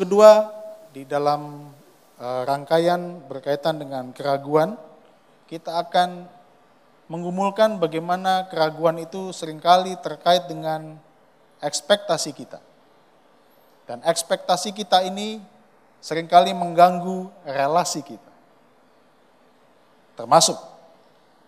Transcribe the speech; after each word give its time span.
kedua 0.00 0.52
di 0.92 1.04
dalam 1.04 1.72
uh, 2.20 2.42
rangkaian 2.44 3.20
berkaitan 3.28 3.76
dengan 3.76 4.12
keraguan, 4.12 4.76
kita 5.46 5.76
akan 5.80 6.24
menggumulkan 7.06 7.78
bagaimana 7.78 8.50
keraguan 8.50 8.98
itu 8.98 9.30
sering 9.30 9.62
kali 9.62 9.94
terkait 10.02 10.48
dengan 10.50 10.98
ekspektasi 11.62 12.34
kita. 12.34 12.58
Dan 13.86 14.02
ekspektasi 14.02 14.74
kita 14.74 15.06
ini 15.06 15.38
sering 16.02 16.26
kali 16.26 16.50
mengganggu 16.50 17.30
relasi 17.46 18.02
kita. 18.02 18.32
Termasuk 20.18 20.58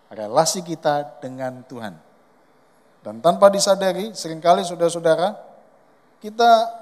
relasi 0.07 0.63
kita 0.63 1.19
dengan 1.19 1.59
Tuhan. 1.67 1.99
Dan 3.03 3.19
tanpa 3.23 3.47
disadari, 3.51 4.11
sering 4.15 4.39
kali 4.43 4.63
saudara-saudara, 4.63 5.35
kita 6.19 6.78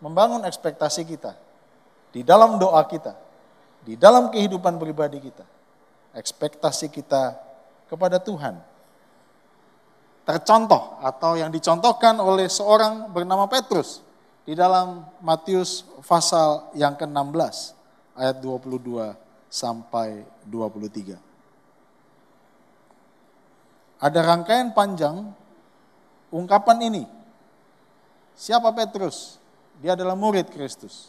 membangun 0.00 0.42
ekspektasi 0.48 1.04
kita 1.04 1.36
di 2.10 2.26
dalam 2.26 2.58
doa 2.58 2.82
kita, 2.88 3.14
di 3.84 3.94
dalam 3.94 4.32
kehidupan 4.32 4.76
pribadi 4.80 5.20
kita. 5.22 5.46
Ekspektasi 6.10 6.90
kita 6.90 7.38
kepada 7.86 8.18
Tuhan. 8.18 8.58
Tercontoh 10.26 10.98
atau 11.00 11.38
yang 11.38 11.48
dicontohkan 11.54 12.18
oleh 12.18 12.50
seorang 12.50 13.08
bernama 13.14 13.46
Petrus 13.46 14.02
di 14.44 14.58
dalam 14.58 15.06
Matius 15.22 15.86
pasal 16.02 16.74
yang 16.74 16.98
ke-16 16.98 17.78
ayat 18.18 18.36
22 18.42 19.14
sampai 19.50 20.22
23. 20.46 21.18
Ada 24.00 24.20
rangkaian 24.24 24.72
panjang 24.72 25.34
ungkapan 26.30 26.78
ini. 26.88 27.04
Siapa 28.38 28.72
Petrus? 28.72 29.39
Dia 29.80 29.96
adalah 29.96 30.14
murid 30.14 30.52
Kristus. 30.52 31.08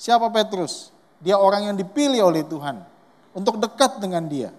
Siapa 0.00 0.32
Petrus? 0.32 0.90
Dia 1.20 1.36
orang 1.36 1.72
yang 1.72 1.76
dipilih 1.76 2.32
oleh 2.32 2.42
Tuhan 2.46 2.80
untuk 3.36 3.60
dekat 3.60 4.00
dengan 4.00 4.24
dia. 4.24 4.50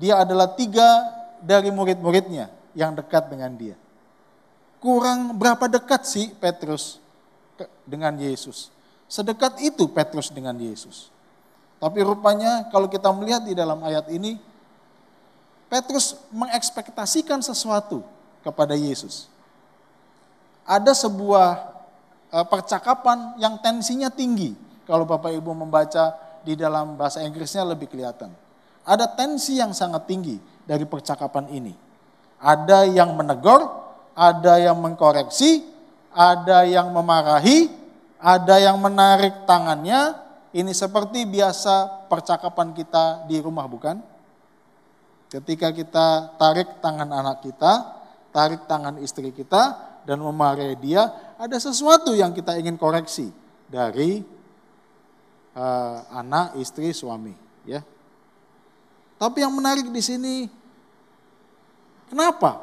Dia 0.00 0.26
adalah 0.26 0.50
tiga 0.58 1.06
dari 1.38 1.70
murid-muridnya 1.70 2.50
yang 2.74 2.96
dekat 2.96 3.30
dengan 3.30 3.54
dia. 3.54 3.76
Kurang 4.80 5.36
berapa 5.36 5.68
dekat 5.68 6.08
sih 6.08 6.32
Petrus 6.40 6.98
dengan 7.84 8.16
Yesus? 8.16 8.72
Sedekat 9.06 9.60
itu 9.60 9.86
Petrus 9.92 10.32
dengan 10.32 10.56
Yesus. 10.56 11.12
Tapi 11.76 12.00
rupanya 12.00 12.68
kalau 12.72 12.88
kita 12.88 13.12
melihat 13.12 13.44
di 13.44 13.52
dalam 13.52 13.80
ayat 13.84 14.08
ini, 14.08 14.40
Petrus 15.68 16.16
mengekspektasikan 16.32 17.44
sesuatu 17.44 18.02
kepada 18.40 18.72
Yesus. 18.72 19.28
Ada 20.64 20.96
sebuah 20.96 21.79
percakapan 22.30 23.34
yang 23.42 23.58
tensinya 23.58 24.08
tinggi. 24.08 24.54
Kalau 24.86 25.06
Bapak 25.06 25.34
Ibu 25.34 25.54
membaca 25.54 26.14
di 26.46 26.54
dalam 26.56 26.94
bahasa 26.96 27.22
Inggrisnya 27.22 27.66
lebih 27.66 27.90
kelihatan. 27.90 28.32
Ada 28.86 29.06
tensi 29.12 29.60
yang 29.60 29.76
sangat 29.76 30.08
tinggi 30.08 30.40
dari 30.64 30.88
percakapan 30.88 31.50
ini. 31.52 31.74
Ada 32.40 32.88
yang 32.88 33.12
menegur, 33.12 33.60
ada 34.16 34.56
yang 34.56 34.80
mengkoreksi, 34.80 35.62
ada 36.10 36.64
yang 36.64 36.88
memarahi, 36.90 37.68
ada 38.16 38.56
yang 38.56 38.80
menarik 38.80 39.44
tangannya. 39.44 40.16
Ini 40.50 40.72
seperti 40.74 41.28
biasa 41.30 42.08
percakapan 42.10 42.74
kita 42.74 43.28
di 43.30 43.38
rumah 43.38 43.70
bukan? 43.70 44.02
Ketika 45.30 45.70
kita 45.70 46.34
tarik 46.34 46.82
tangan 46.82 47.06
anak 47.06 47.46
kita, 47.46 48.02
tarik 48.34 48.66
tangan 48.66 48.98
istri 48.98 49.30
kita, 49.30 49.78
dan 50.02 50.18
memarahi 50.18 50.74
dia, 50.80 51.06
ada 51.40 51.56
sesuatu 51.56 52.12
yang 52.12 52.36
kita 52.36 52.60
ingin 52.60 52.76
koreksi 52.76 53.32
dari 53.64 54.20
uh, 55.56 55.96
anak, 56.12 56.60
istri, 56.60 56.92
suami. 56.92 57.32
Ya. 57.64 57.80
Tapi 59.16 59.40
yang 59.40 59.56
menarik 59.56 59.88
di 59.88 60.04
sini, 60.04 60.52
kenapa 62.12 62.60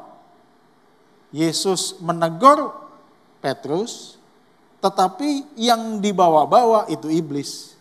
Yesus 1.34 1.98
menegur 1.98 2.70
Petrus, 3.42 4.14
tetapi 4.78 5.58
yang 5.58 5.98
dibawa-bawa 5.98 6.86
itu 6.86 7.10
iblis. 7.10 7.74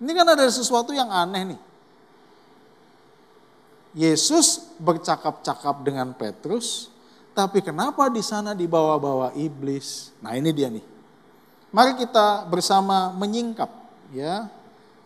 Ini 0.00 0.12
kan 0.16 0.28
ada 0.32 0.48
sesuatu 0.48 0.96
yang 0.96 1.12
aneh 1.12 1.52
nih. 1.52 1.60
Yesus 3.96 4.76
bercakap-cakap 4.76 5.84
dengan 5.84 6.12
Petrus, 6.12 6.92
tapi 7.36 7.60
kenapa 7.60 8.08
di 8.08 8.24
sana 8.24 8.56
dibawa-bawa 8.56 9.36
iblis? 9.36 10.16
Nah, 10.24 10.32
ini 10.32 10.56
dia 10.56 10.72
nih. 10.72 10.80
Mari 11.68 12.00
kita 12.00 12.48
bersama 12.48 13.12
menyingkap 13.12 13.68
ya. 14.16 14.48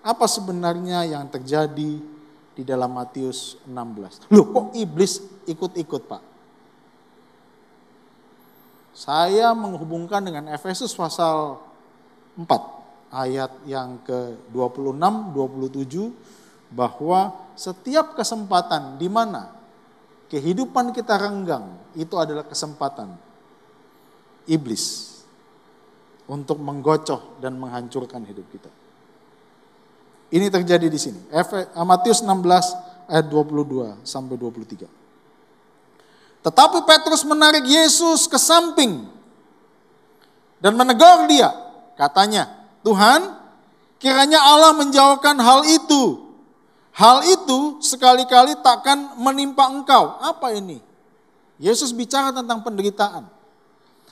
Apa 0.00 0.30
sebenarnya 0.30 1.02
yang 1.10 1.26
terjadi 1.26 1.98
di 2.54 2.62
dalam 2.62 2.94
Matius 2.94 3.58
16? 3.66 4.30
Loh, 4.30 4.46
kok 4.46 4.66
iblis 4.78 5.18
ikut-ikut, 5.50 6.02
Pak? 6.06 6.22
Saya 8.94 9.50
menghubungkan 9.50 10.22
dengan 10.22 10.46
Efesus 10.54 10.94
pasal 10.94 11.58
4 12.38 12.46
ayat 13.10 13.50
yang 13.66 13.98
ke-26, 14.06 15.34
27 15.34 16.14
bahwa 16.70 17.34
setiap 17.58 18.14
kesempatan 18.14 18.96
di 18.96 19.10
mana 19.10 19.59
kehidupan 20.30 20.94
kita 20.94 21.18
renggang 21.18 21.74
itu 21.98 22.14
adalah 22.14 22.46
kesempatan 22.46 23.18
iblis 24.46 25.18
untuk 26.30 26.62
menggocoh 26.62 27.42
dan 27.42 27.58
menghancurkan 27.58 28.22
hidup 28.22 28.46
kita. 28.54 28.70
Ini 30.30 30.46
terjadi 30.46 30.86
di 30.86 30.94
sini. 30.94 31.18
Matius 31.82 32.22
16 32.22 33.10
ayat 33.10 33.26
22 33.26 34.06
sampai 34.06 34.38
23. 34.38 34.86
Tetapi 36.40 36.78
Petrus 36.86 37.26
menarik 37.26 37.66
Yesus 37.66 38.30
ke 38.30 38.38
samping 38.38 39.10
dan 40.62 40.78
menegur 40.78 41.26
dia. 41.26 41.50
Katanya, 41.98 42.46
Tuhan, 42.86 43.34
kiranya 43.98 44.38
Allah 44.40 44.72
menjauhkan 44.78 45.36
hal 45.36 45.66
itu 45.66 46.19
Hal 47.00 47.24
itu 47.24 47.80
sekali-kali 47.80 48.60
takkan 48.60 49.16
menimpa 49.16 49.64
engkau. 49.72 50.20
Apa 50.20 50.52
ini? 50.52 50.84
Yesus 51.56 51.96
bicara 51.96 52.28
tentang 52.28 52.60
penderitaan. 52.60 53.24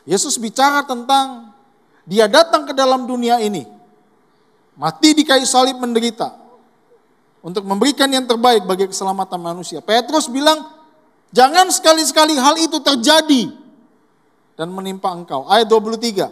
Yesus 0.08 0.40
bicara 0.40 0.80
tentang 0.88 1.52
dia 2.08 2.24
datang 2.24 2.64
ke 2.64 2.72
dalam 2.72 3.04
dunia 3.04 3.44
ini. 3.44 3.68
Mati 4.72 5.12
di 5.12 5.20
kayu 5.20 5.44
salib 5.44 5.76
menderita. 5.76 6.32
Untuk 7.44 7.68
memberikan 7.68 8.08
yang 8.08 8.24
terbaik 8.24 8.64
bagi 8.64 8.88
keselamatan 8.88 9.36
manusia. 9.36 9.84
Petrus 9.84 10.24
bilang, 10.24 10.64
jangan 11.28 11.68
sekali-sekali 11.68 12.40
hal 12.40 12.56
itu 12.56 12.80
terjadi. 12.80 13.52
Dan 14.56 14.72
menimpa 14.72 15.12
engkau. 15.12 15.44
Ayat 15.44 15.68
23. 15.68 16.24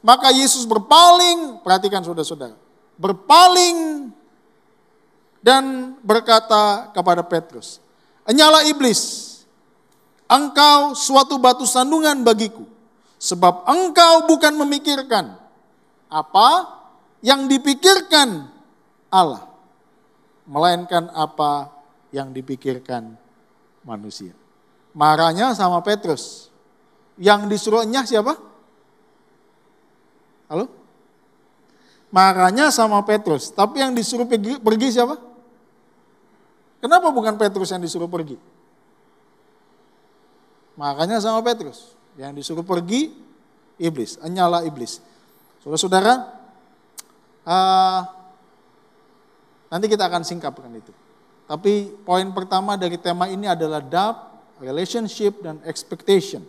Maka 0.00 0.32
Yesus 0.32 0.64
berpaling, 0.64 1.60
perhatikan 1.60 2.00
saudara-saudara. 2.00 2.56
Berpaling 2.96 4.08
dan 5.40 5.94
berkata 6.02 6.90
kepada 6.92 7.22
Petrus, 7.22 7.78
Enyala 8.28 8.68
iblis, 8.68 9.24
engkau 10.28 10.92
suatu 10.92 11.40
batu 11.40 11.64
sandungan 11.64 12.20
bagiku, 12.20 12.68
sebab 13.16 13.64
engkau 13.64 14.28
bukan 14.28 14.52
memikirkan 14.52 15.32
apa 16.12 16.48
yang 17.24 17.48
dipikirkan 17.48 18.52
Allah, 19.08 19.48
melainkan 20.44 21.08
apa 21.16 21.72
yang 22.12 22.32
dipikirkan 22.36 23.16
manusia. 23.84 24.36
Marahnya 24.92 25.56
sama 25.56 25.80
Petrus. 25.80 26.48
Yang 27.18 27.50
disuruh 27.50 27.82
enyah 27.82 28.06
siapa? 28.06 28.38
Halo? 30.46 30.70
Marahnya 32.08 32.72
sama 32.72 33.02
Petrus, 33.04 33.52
tapi 33.52 33.84
yang 33.84 33.92
disuruh 33.92 34.24
pergi, 34.24 34.56
pergi 34.56 34.88
siapa? 34.96 35.27
Kenapa 36.78 37.10
bukan 37.10 37.34
Petrus 37.34 37.74
yang 37.74 37.82
disuruh 37.82 38.06
pergi? 38.06 38.38
Makanya 40.78 41.18
sama 41.18 41.42
Petrus. 41.42 41.98
Yang 42.14 42.42
disuruh 42.42 42.62
pergi, 42.62 43.10
iblis. 43.82 44.14
Nyala 44.22 44.62
iblis. 44.62 45.02
Saudara-saudara, 45.58 46.14
uh, 47.42 48.00
nanti 49.74 49.86
kita 49.90 50.06
akan 50.06 50.22
singkapkan 50.22 50.70
itu. 50.70 50.94
Tapi 51.50 51.90
poin 52.06 52.30
pertama 52.30 52.78
dari 52.78 52.94
tema 52.94 53.26
ini 53.26 53.50
adalah 53.50 53.82
doubt, 53.82 54.18
relationship, 54.62 55.42
dan 55.42 55.58
expectation. 55.66 56.46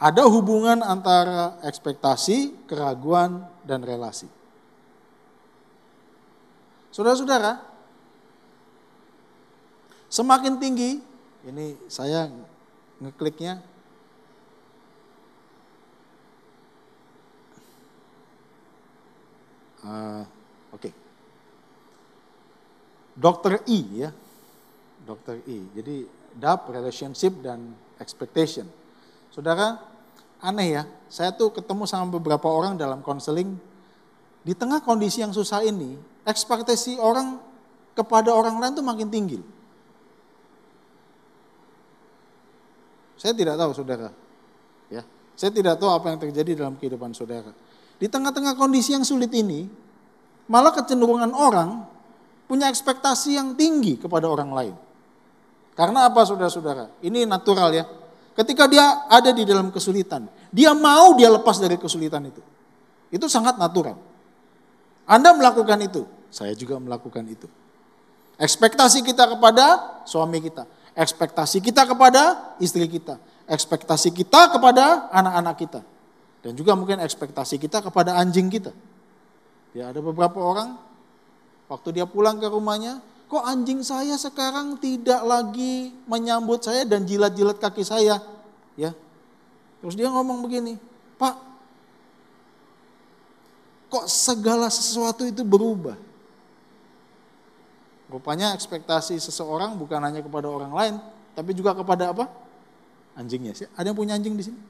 Ada 0.00 0.24
hubungan 0.30 0.80
antara 0.86 1.58
ekspektasi, 1.66 2.64
keraguan, 2.70 3.42
dan 3.66 3.82
relasi. 3.82 4.30
Saudara-saudara, 6.94 7.69
Semakin 10.10 10.58
tinggi, 10.58 10.98
ini 11.46 11.78
saya 11.86 12.26
ngekliknya. 12.98 13.62
Uh, 19.86 20.26
Oke. 20.74 20.90
Okay. 20.90 20.92
Dokter 23.14 23.62
E 23.70 23.78
ya. 24.02 24.10
Dokter 25.06 25.46
E. 25.46 25.62
Jadi 25.78 26.04
DAP, 26.34 26.74
relationship 26.74 27.38
dan 27.46 27.70
expectation. 28.02 28.66
Saudara, 29.30 29.78
aneh 30.42 30.74
ya. 30.74 30.82
Saya 31.06 31.30
tuh 31.30 31.54
ketemu 31.54 31.86
sama 31.86 32.10
beberapa 32.10 32.50
orang 32.50 32.74
dalam 32.74 32.98
konseling. 32.98 33.54
Di 34.42 34.58
tengah 34.58 34.82
kondisi 34.82 35.22
yang 35.22 35.30
susah 35.30 35.62
ini, 35.62 35.94
ekspektasi 36.26 36.98
orang 36.98 37.38
kepada 37.94 38.34
orang 38.34 38.58
lain 38.58 38.74
tuh 38.74 38.82
makin 38.82 39.06
tinggi. 39.06 39.59
Saya 43.20 43.36
tidak 43.36 43.60
tahu 43.60 43.76
saudara. 43.76 44.08
Ya, 44.88 45.04
saya 45.36 45.52
tidak 45.52 45.76
tahu 45.76 45.92
apa 45.92 46.08
yang 46.08 46.18
terjadi 46.24 46.64
dalam 46.64 46.80
kehidupan 46.80 47.12
saudara. 47.12 47.52
Di 48.00 48.08
tengah-tengah 48.08 48.56
kondisi 48.56 48.96
yang 48.96 49.04
sulit 49.04 49.28
ini, 49.36 49.68
malah 50.48 50.72
kecenderungan 50.72 51.36
orang 51.36 51.84
punya 52.48 52.72
ekspektasi 52.72 53.36
yang 53.36 53.52
tinggi 53.60 54.00
kepada 54.00 54.24
orang 54.24 54.50
lain. 54.56 54.74
Karena 55.76 56.08
apa 56.08 56.24
saudara-saudara? 56.24 56.88
Ini 57.04 57.28
natural 57.28 57.68
ya. 57.76 57.84
Ketika 58.32 58.64
dia 58.64 59.04
ada 59.04 59.36
di 59.36 59.44
dalam 59.44 59.68
kesulitan, 59.68 60.24
dia 60.48 60.72
mau 60.72 61.12
dia 61.12 61.28
lepas 61.28 61.60
dari 61.60 61.76
kesulitan 61.76 62.24
itu. 62.24 62.40
Itu 63.12 63.28
sangat 63.28 63.60
natural. 63.60 64.00
Anda 65.04 65.36
melakukan 65.36 65.76
itu, 65.84 66.08
saya 66.32 66.56
juga 66.56 66.80
melakukan 66.80 67.26
itu. 67.28 67.44
Ekspektasi 68.40 69.04
kita 69.04 69.28
kepada 69.36 70.00
suami 70.08 70.40
kita, 70.40 70.64
ekspektasi 70.96 71.62
kita 71.62 71.86
kepada 71.86 72.54
istri 72.58 72.86
kita, 72.86 73.18
ekspektasi 73.46 74.10
kita 74.14 74.54
kepada 74.54 75.10
anak-anak 75.10 75.56
kita. 75.58 75.80
Dan 76.40 76.56
juga 76.56 76.72
mungkin 76.72 76.98
ekspektasi 77.04 77.60
kita 77.60 77.84
kepada 77.84 78.16
anjing 78.16 78.48
kita. 78.48 78.72
Ya 79.76 79.92
ada 79.92 80.00
beberapa 80.00 80.40
orang, 80.40 80.80
waktu 81.68 82.00
dia 82.00 82.06
pulang 82.08 82.40
ke 82.40 82.48
rumahnya, 82.48 82.98
kok 83.30 83.44
anjing 83.44 83.84
saya 83.84 84.16
sekarang 84.16 84.80
tidak 84.80 85.20
lagi 85.22 85.94
menyambut 86.08 86.64
saya 86.64 86.82
dan 86.88 87.04
jilat-jilat 87.04 87.60
kaki 87.60 87.84
saya. 87.84 88.18
Ya, 88.74 88.96
Terus 89.80 89.96
dia 89.96 90.12
ngomong 90.12 90.44
begini, 90.44 90.76
Pak, 91.16 91.36
kok 93.88 94.06
segala 94.06 94.68
sesuatu 94.68 95.24
itu 95.24 95.40
berubah? 95.40 95.96
Rupanya 98.10 98.52
ekspektasi 98.58 99.16
seseorang 99.22 99.78
bukan 99.78 100.02
hanya 100.02 100.18
kepada 100.18 100.50
orang 100.50 100.74
lain, 100.74 100.94
tapi 101.38 101.54
juga 101.54 101.72
kepada 101.78 102.10
apa? 102.10 102.26
Anjingnya. 103.14 103.54
Ada 103.78 103.94
yang 103.94 103.98
punya 103.98 104.18
anjing 104.18 104.34
di 104.34 104.44
sini? 104.50 104.60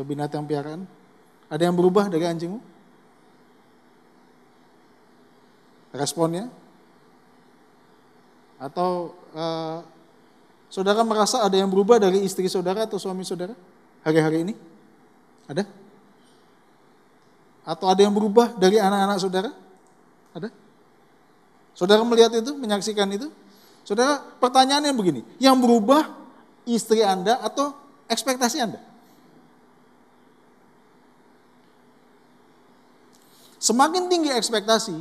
atau 0.00 0.08
binatang 0.08 0.48
piaraan? 0.48 0.88
Ada 1.52 1.68
yang 1.68 1.76
berubah 1.76 2.08
dari 2.08 2.24
anjingmu? 2.24 2.56
Responnya? 5.92 6.48
Atau 8.56 9.12
uh, 9.36 9.84
saudara 10.72 11.04
merasa 11.04 11.44
ada 11.44 11.52
yang 11.52 11.68
berubah 11.68 12.00
dari 12.00 12.24
istri 12.24 12.48
saudara 12.48 12.88
atau 12.88 12.96
suami 12.96 13.28
saudara 13.28 13.52
hari-hari 14.00 14.46
ini? 14.46 14.54
Ada? 15.50 15.68
Atau 17.66 17.92
ada 17.92 18.00
yang 18.00 18.16
berubah 18.16 18.56
dari 18.56 18.80
anak-anak 18.80 19.18
saudara? 19.20 19.50
Ada? 20.32 20.48
Saudara 21.80 22.04
melihat 22.04 22.28
itu, 22.36 22.52
menyaksikan 22.60 23.08
itu? 23.08 23.32
Saudara, 23.88 24.20
pertanyaannya 24.36 24.92
begini, 24.92 25.24
yang 25.40 25.56
berubah 25.56 26.12
istri 26.68 27.00
Anda 27.00 27.40
atau 27.40 27.72
ekspektasi 28.04 28.60
Anda? 28.60 28.84
Semakin 33.56 34.12
tinggi 34.12 34.28
ekspektasi, 34.28 34.92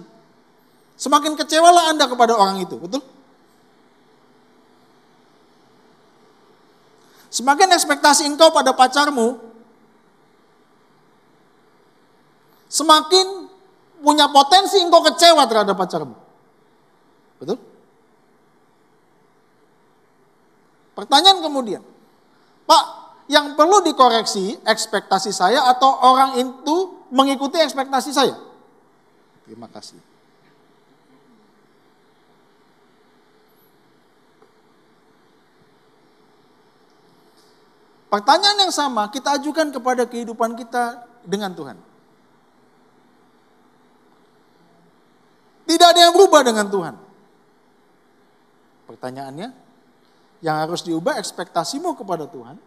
semakin 0.96 1.36
kecewalah 1.36 1.92
Anda 1.92 2.08
kepada 2.08 2.40
orang 2.40 2.64
itu, 2.64 2.80
betul? 2.80 3.04
Semakin 7.28 7.76
ekspektasi 7.76 8.24
engkau 8.24 8.56
pada 8.56 8.72
pacarmu, 8.72 9.36
semakin 12.72 13.52
punya 14.00 14.32
potensi 14.32 14.80
engkau 14.80 15.04
kecewa 15.04 15.44
terhadap 15.44 15.76
pacarmu. 15.76 16.29
Betul? 17.40 17.58
Pertanyaan 21.00 21.40
kemudian, 21.40 21.80
Pak, 22.68 22.84
yang 23.32 23.56
perlu 23.56 23.80
dikoreksi 23.80 24.60
ekspektasi 24.68 25.32
saya 25.32 25.64
atau 25.72 25.88
orang 26.04 26.36
itu 26.36 26.76
mengikuti 27.08 27.56
ekspektasi 27.56 28.12
saya? 28.12 28.36
Terima 29.48 29.72
kasih. 29.72 29.96
Pertanyaan 38.10 38.68
yang 38.68 38.74
sama 38.74 39.08
kita 39.14 39.38
ajukan 39.38 39.70
kepada 39.70 40.04
kehidupan 40.10 40.58
kita 40.58 41.06
dengan 41.22 41.54
Tuhan. 41.54 41.78
Tidak 45.70 45.88
ada 45.94 46.10
yang 46.10 46.14
berubah 46.18 46.42
dengan 46.42 46.66
Tuhan. 46.66 47.09
Pertanyaannya, 48.90 49.54
yang 50.42 50.66
harus 50.66 50.82
diubah 50.82 51.22
ekspektasimu 51.22 51.94
kepada 51.94 52.26
Tuhan 52.26 52.58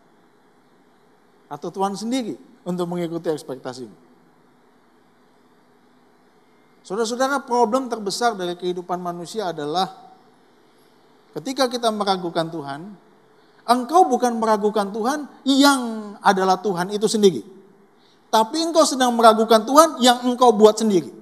atau 1.50 1.69
Tuhan 1.74 1.98
sendiri 1.98 2.38
untuk 2.62 2.86
mengikuti 2.86 3.26
ekspektasimu? 3.26 3.90
Saudara-saudara, 6.86 7.42
problem 7.42 7.90
terbesar 7.90 8.38
dari 8.38 8.54
kehidupan 8.54 9.02
manusia 9.02 9.50
adalah 9.50 10.14
ketika 11.34 11.66
kita 11.66 11.90
meragukan 11.90 12.46
Tuhan, 12.50 12.80
engkau 13.66 14.06
bukan 14.06 14.38
meragukan 14.38 14.94
Tuhan 14.94 15.26
yang 15.42 16.14
adalah 16.22 16.58
Tuhan 16.62 16.94
itu 16.94 17.10
sendiri. 17.10 17.42
Tapi 18.30 18.62
engkau 18.62 18.86
sedang 18.86 19.10
meragukan 19.14 19.62
Tuhan 19.66 19.98
yang 19.98 20.22
engkau 20.22 20.54
buat 20.54 20.78
sendiri. 20.78 21.21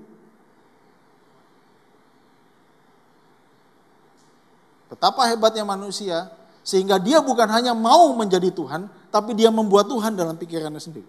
Betapa 5.00 5.25
hebatnya 5.32 5.64
manusia 5.64 6.28
sehingga 6.61 7.00
dia 7.00 7.25
bukan 7.25 7.49
hanya 7.49 7.73
mau 7.73 8.12
menjadi 8.12 8.52
Tuhan, 8.52 8.85
tapi 9.09 9.33
dia 9.33 9.49
membuat 9.49 9.88
Tuhan 9.88 10.12
dalam 10.12 10.37
pikirannya 10.37 10.76
sendiri. 10.76 11.09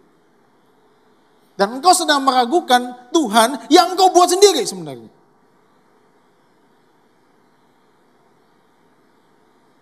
Dan 1.59 1.75
engkau 1.75 1.91
sedang 1.91 2.23
meragukan 2.23 3.11
Tuhan 3.11 3.67
yang 3.67 3.91
engkau 3.91 4.15
buat 4.15 4.31
sendiri 4.31 4.63
sebenarnya. 4.63 5.11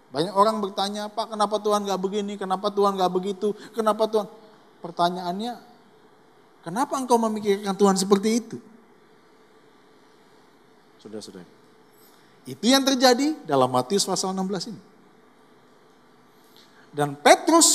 Banyak 0.09 0.33
orang 0.33 0.57
bertanya, 0.57 1.05
Pak 1.13 1.37
kenapa 1.37 1.61
Tuhan 1.61 1.85
gak 1.85 2.01
begini, 2.01 2.33
kenapa 2.33 2.73
Tuhan 2.73 2.97
gak 2.97 3.13
begitu, 3.13 3.53
kenapa 3.77 4.09
Tuhan. 4.09 4.25
Pertanyaannya, 4.81 5.53
kenapa 6.65 6.97
engkau 6.97 7.21
memikirkan 7.21 7.77
Tuhan 7.77 7.93
seperti 7.93 8.29
itu? 8.41 8.57
Sudah-sudah. 10.97 11.58
Itu 12.49 12.65
yang 12.65 12.81
terjadi 12.81 13.37
dalam 13.45 13.69
Matius 13.69 14.09
pasal 14.09 14.33
16 14.33 14.73
ini. 14.73 14.81
Dan 16.89 17.13
Petrus 17.13 17.69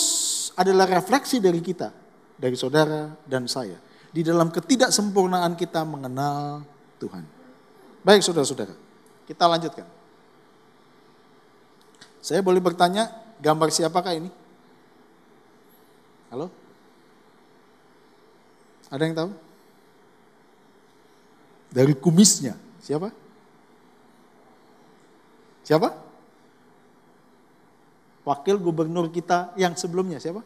adalah 0.58 0.90
refleksi 0.90 1.38
dari 1.38 1.62
kita, 1.62 1.94
dari 2.34 2.58
saudara 2.58 3.14
dan 3.22 3.46
saya 3.46 3.78
di 4.14 4.22
dalam 4.22 4.50
ketidaksempurnaan 4.54 5.58
kita 5.58 5.82
mengenal 5.82 6.62
Tuhan. 7.02 7.26
Baik 8.06 8.22
saudara-saudara, 8.22 8.70
kita 9.26 9.44
lanjutkan. 9.50 9.86
Saya 12.22 12.38
boleh 12.38 12.62
bertanya, 12.62 13.10
gambar 13.42 13.74
siapakah 13.74 14.14
ini? 14.14 14.30
Halo? 16.30 16.46
Ada 18.90 19.02
yang 19.02 19.16
tahu? 19.18 19.30
Dari 21.74 21.94
kumisnya, 21.98 22.54
siapa? 22.78 23.10
Siapa? 25.64 25.88
Wakil 28.24 28.56
gubernur 28.60 29.08
kita 29.08 29.56
yang 29.56 29.76
sebelumnya, 29.76 30.20
siapa? 30.20 30.44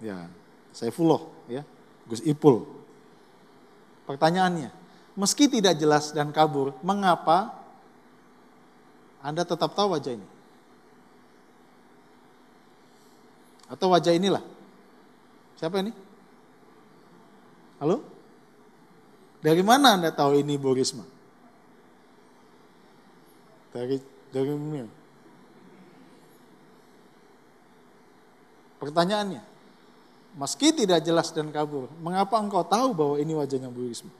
Ya, 0.00 0.28
Saifullah 0.74 1.24
ya, 1.48 1.62
Gus 2.04 2.20
Ipul. 2.24 2.66
Pertanyaannya, 4.04 4.68
meski 5.16 5.48
tidak 5.48 5.80
jelas 5.80 6.12
dan 6.12 6.32
kabur, 6.34 6.76
mengapa 6.84 7.56
Anda 9.24 9.48
tetap 9.48 9.72
tahu 9.72 9.96
wajah 9.96 10.20
ini? 10.20 10.28
Atau 13.72 13.88
wajah 13.88 14.12
inilah? 14.12 14.44
Siapa 15.56 15.80
ini? 15.80 15.92
Halo? 17.80 18.04
Dari 19.40 19.64
mana 19.64 19.96
Anda 19.96 20.12
tahu 20.12 20.36
ini 20.40 20.60
Bu 20.60 20.76
Risma? 20.76 21.13
dari 23.74 23.98
dari 24.30 24.54
mil. 24.54 24.86
Pertanyaannya, 28.78 29.42
meski 30.38 30.70
tidak 30.70 31.02
jelas 31.02 31.34
dan 31.34 31.50
kabur, 31.50 31.90
mengapa 31.98 32.38
engkau 32.38 32.62
tahu 32.62 32.94
bahwa 32.94 33.16
ini 33.18 33.34
wajahnya 33.34 33.66
Bu 33.66 33.90
Risma? 33.90 34.12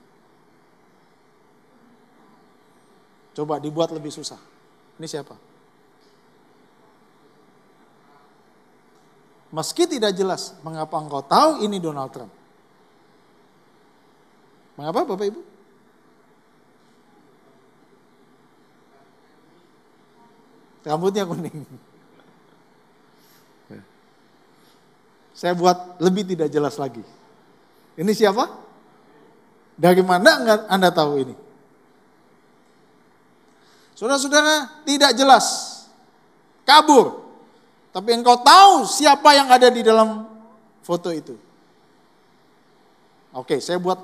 Coba 3.35 3.59
dibuat 3.59 3.91
lebih 3.91 4.11
susah. 4.11 4.39
Ini 4.95 5.07
siapa? 5.07 5.35
Meski 9.55 9.87
tidak 9.87 10.11
jelas, 10.15 10.55
mengapa 10.63 10.99
engkau 10.99 11.23
tahu 11.23 11.63
ini 11.63 11.79
Donald 11.79 12.11
Trump? 12.11 12.31
Mengapa 14.75 15.07
Bapak 15.07 15.31
Ibu? 15.31 15.54
Rambutnya 20.85 21.25
kuning. 21.25 21.65
Saya 25.35 25.51
buat 25.57 25.99
lebih 25.99 26.23
tidak 26.23 26.47
jelas 26.47 26.77
lagi. 26.79 27.03
Ini 27.99 28.11
siapa? 28.15 28.47
Dari 29.75 29.99
mana 30.05 30.63
Anda 30.71 30.93
tahu 30.93 31.25
ini? 31.25 31.35
Saudara-saudara, 33.97 34.85
tidak 34.87 35.11
jelas. 35.17 35.45
Kabur. 36.63 37.25
Tapi 37.91 38.15
engkau 38.15 38.39
tahu 38.39 38.87
siapa 38.87 39.35
yang 39.35 39.47
ada 39.51 39.67
di 39.71 39.83
dalam 39.83 40.27
foto 40.83 41.11
itu. 41.11 41.35
Oke, 43.35 43.59
saya 43.59 43.79
buat 43.79 43.99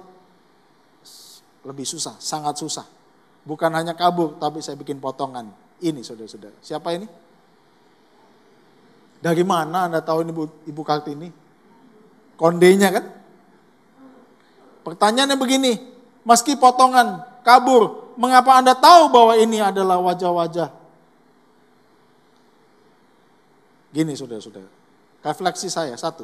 lebih 1.63 1.87
susah, 1.87 2.19
sangat 2.19 2.59
susah. 2.59 2.87
Bukan 3.47 3.71
hanya 3.71 3.95
kabur, 3.95 4.35
tapi 4.39 4.59
saya 4.59 4.75
bikin 4.75 4.99
potongan. 4.99 5.51
Ini 5.81 6.01
saudara-saudara. 6.05 6.55
Siapa 6.61 6.93
ini? 6.93 7.09
Dari 9.21 9.43
mana 9.45 9.89
Anda 9.89 10.01
tahu 10.01 10.25
ini 10.25 10.31
Ibu, 10.33 10.43
Ibu 10.69 10.81
Kartini? 10.85 11.29
Kondenya 12.37 12.89
kan? 12.89 13.05
Pertanyaannya 14.81 15.37
begini, 15.37 15.77
meski 16.25 16.57
potongan, 16.57 17.21
kabur, 17.45 18.13
mengapa 18.17 18.57
Anda 18.57 18.73
tahu 18.73 19.13
bahwa 19.13 19.37
ini 19.37 19.61
adalah 19.61 20.01
wajah-wajah 20.01 20.81
Gini 23.91 24.15
saudara-saudara, 24.15 24.71
refleksi 25.19 25.67
saya 25.67 25.99
satu. 25.99 26.23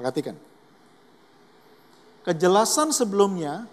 Perhatikan. 0.00 0.32
Kejelasan 2.24 2.88
sebelumnya 2.88 3.68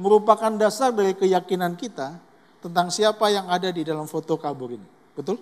merupakan 0.00 0.48
dasar 0.56 0.96
dari 0.96 1.12
keyakinan 1.12 1.76
kita 1.76 2.16
tentang 2.64 2.88
siapa 2.88 3.28
yang 3.28 3.52
ada 3.52 3.68
di 3.68 3.84
dalam 3.84 4.08
foto 4.08 4.40
kabur 4.40 4.72
ini. 4.72 4.88
Betul? 5.12 5.36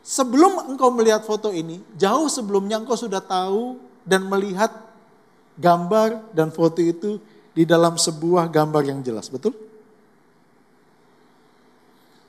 Sebelum 0.00 0.72
engkau 0.72 0.88
melihat 0.94 1.28
foto 1.28 1.52
ini, 1.52 1.84
jauh 1.98 2.30
sebelumnya 2.32 2.80
engkau 2.80 2.96
sudah 2.96 3.20
tahu 3.20 3.76
dan 4.06 4.24
melihat 4.24 4.72
gambar 5.60 6.32
dan 6.32 6.48
foto 6.54 6.80
itu 6.80 7.20
di 7.52 7.68
dalam 7.68 8.00
sebuah 8.00 8.48
gambar 8.48 8.86
yang 8.86 9.04
jelas, 9.04 9.28
betul? 9.28 9.52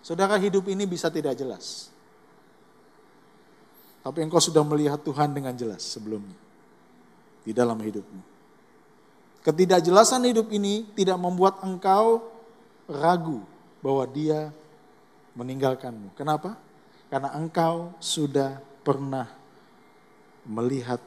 Saudara 0.04 0.36
hidup 0.36 0.68
ini 0.68 0.84
bisa 0.84 1.08
tidak 1.08 1.38
jelas. 1.38 1.96
Tapi 4.08 4.24
engkau 4.24 4.40
sudah 4.40 4.64
melihat 4.64 5.04
Tuhan 5.04 5.36
dengan 5.36 5.52
jelas 5.52 5.84
sebelumnya. 5.84 6.40
Di 7.44 7.52
dalam 7.52 7.76
hidupmu. 7.76 8.24
Ketidakjelasan 9.44 10.24
hidup 10.32 10.48
ini 10.48 10.88
tidak 10.96 11.20
membuat 11.20 11.60
engkau 11.60 12.24
ragu 12.88 13.44
bahwa 13.84 14.08
dia 14.08 14.56
meninggalkanmu. 15.36 16.16
Kenapa? 16.16 16.56
Karena 17.12 17.36
engkau 17.36 17.92
sudah 18.00 18.64
pernah 18.80 19.28
melihat 20.48 21.04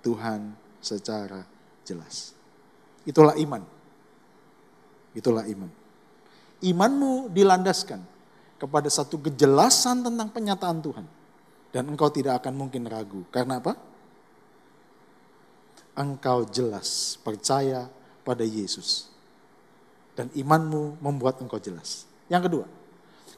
Tuhan 0.00 0.56
secara 0.80 1.44
jelas. 1.84 2.32
Itulah 3.04 3.36
iman. 3.36 3.60
Itulah 5.12 5.44
iman. 5.44 5.68
Imanmu 6.64 7.28
dilandaskan 7.36 8.00
kepada 8.56 8.88
satu 8.88 9.20
kejelasan 9.28 10.08
tentang 10.08 10.32
penyataan 10.32 10.80
Tuhan. 10.80 11.19
Dan 11.70 11.94
engkau 11.94 12.10
tidak 12.10 12.42
akan 12.42 12.54
mungkin 12.66 12.86
ragu. 12.90 13.22
Karena 13.30 13.62
apa? 13.62 13.78
Engkau 15.94 16.46
jelas 16.50 17.18
percaya 17.22 17.86
pada 18.26 18.42
Yesus. 18.42 19.10
Dan 20.18 20.30
imanmu 20.34 20.98
membuat 20.98 21.38
engkau 21.38 21.62
jelas. 21.62 22.06
Yang 22.26 22.42
kedua, 22.50 22.66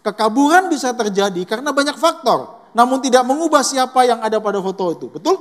Kekaburan 0.02 0.66
bisa 0.66 0.90
terjadi 0.98 1.46
karena 1.46 1.70
banyak 1.70 1.94
faktor, 1.94 2.58
namun 2.74 2.98
tidak 2.98 3.22
mengubah 3.22 3.62
siapa 3.62 4.02
yang 4.02 4.18
ada 4.18 4.42
pada 4.42 4.58
foto 4.58 4.90
itu. 4.90 5.06
Betul? 5.06 5.38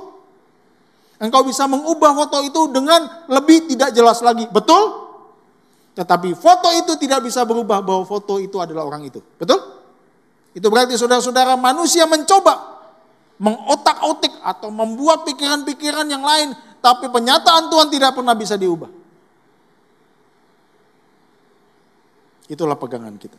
Engkau 1.18 1.42
bisa 1.42 1.66
mengubah 1.66 2.14
foto 2.14 2.38
itu 2.46 2.70
dengan 2.70 3.26
lebih 3.26 3.66
tidak 3.74 3.90
jelas 3.90 4.22
lagi. 4.22 4.46
Betul? 4.46 5.10
Tetapi 5.98 6.38
foto 6.38 6.70
itu 6.78 6.94
tidak 6.94 7.26
bisa 7.26 7.42
berubah 7.42 7.82
bahwa 7.82 8.06
foto 8.06 8.38
itu 8.38 8.62
adalah 8.62 8.86
orang 8.86 9.02
itu. 9.02 9.18
Betul? 9.34 9.58
Itu 10.54 10.70
berarti 10.70 10.94
saudara-saudara 10.94 11.58
manusia 11.58 12.06
mencoba 12.06 12.71
mengotak-otik 13.42 14.30
atau 14.38 14.70
membuat 14.70 15.26
pikiran-pikiran 15.26 16.06
yang 16.06 16.22
lain. 16.22 16.54
Tapi 16.78 17.10
penyataan 17.10 17.66
Tuhan 17.66 17.90
tidak 17.90 18.14
pernah 18.14 18.38
bisa 18.38 18.54
diubah. 18.54 18.90
Itulah 22.46 22.78
pegangan 22.78 23.18
kita. 23.18 23.38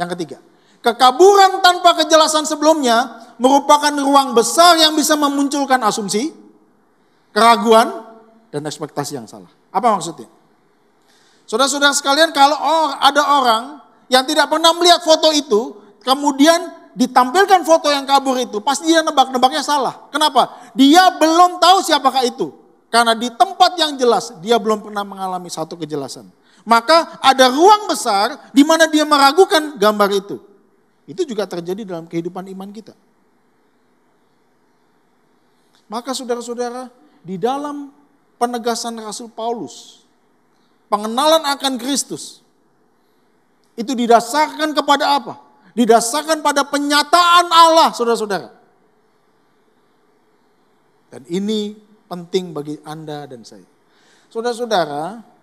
Yang 0.00 0.08
ketiga, 0.16 0.38
kekaburan 0.80 1.60
tanpa 1.60 1.96
kejelasan 2.00 2.48
sebelumnya 2.48 3.24
merupakan 3.36 3.92
ruang 3.92 4.32
besar 4.32 4.80
yang 4.80 4.96
bisa 4.96 5.16
memunculkan 5.16 5.80
asumsi, 5.84 6.32
keraguan, 7.36 8.04
dan 8.48 8.64
ekspektasi 8.64 9.18
yang 9.20 9.26
salah. 9.28 9.50
Apa 9.74 9.92
maksudnya? 9.96 10.28
Saudara-saudara 11.44 11.92
sekalian, 11.92 12.32
kalau 12.32 12.56
ada 13.00 13.22
orang 13.22 13.62
yang 14.08 14.24
tidak 14.24 14.48
pernah 14.48 14.72
melihat 14.76 15.00
foto 15.02 15.32
itu, 15.34 15.76
kemudian 16.04 16.83
ditampilkan 16.94 17.66
foto 17.66 17.90
yang 17.90 18.06
kabur 18.06 18.38
itu, 18.38 18.62
pasti 18.62 18.90
dia 18.90 19.02
nebak-nebaknya 19.02 19.60
salah. 19.60 20.06
Kenapa? 20.08 20.72
Dia 20.72 21.14
belum 21.18 21.58
tahu 21.58 21.82
siapakah 21.82 22.22
itu. 22.24 22.54
Karena 22.88 23.12
di 23.18 23.26
tempat 23.34 23.74
yang 23.74 23.98
jelas, 23.98 24.30
dia 24.38 24.54
belum 24.54 24.80
pernah 24.86 25.02
mengalami 25.02 25.50
satu 25.50 25.74
kejelasan. 25.74 26.30
Maka 26.64 27.20
ada 27.20 27.52
ruang 27.52 27.90
besar 27.90 28.48
di 28.54 28.64
mana 28.64 28.88
dia 28.88 29.04
meragukan 29.04 29.76
gambar 29.76 30.10
itu. 30.14 30.40
Itu 31.04 31.28
juga 31.28 31.44
terjadi 31.44 31.84
dalam 31.84 32.08
kehidupan 32.08 32.48
iman 32.56 32.70
kita. 32.72 32.96
Maka 35.84 36.16
saudara-saudara, 36.16 36.88
di 37.20 37.36
dalam 37.36 37.92
penegasan 38.40 38.96
Rasul 38.96 39.28
Paulus, 39.28 40.08
pengenalan 40.88 41.44
akan 41.44 41.76
Kristus, 41.76 42.40
itu 43.76 43.92
didasarkan 43.92 44.72
kepada 44.72 45.20
apa? 45.20 45.43
Didasarkan 45.74 46.38
pada 46.40 46.62
penyataan 46.62 47.50
Allah, 47.50 47.90
saudara-saudara. 47.90 48.50
Dan 51.10 51.22
ini 51.26 51.74
penting 52.06 52.54
bagi 52.54 52.78
Anda 52.86 53.26
dan 53.26 53.42
saya. 53.42 53.66
Saudara-saudara, 54.30 55.34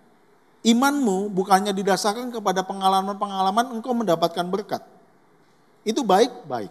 Imanmu 0.62 1.34
bukannya 1.34 1.74
didasarkan 1.74 2.30
kepada 2.30 2.62
pengalaman-pengalaman 2.62 3.74
engkau 3.74 3.90
mendapatkan 3.98 4.46
berkat. 4.46 4.82
Itu 5.82 6.06
baik-baik. 6.06 6.70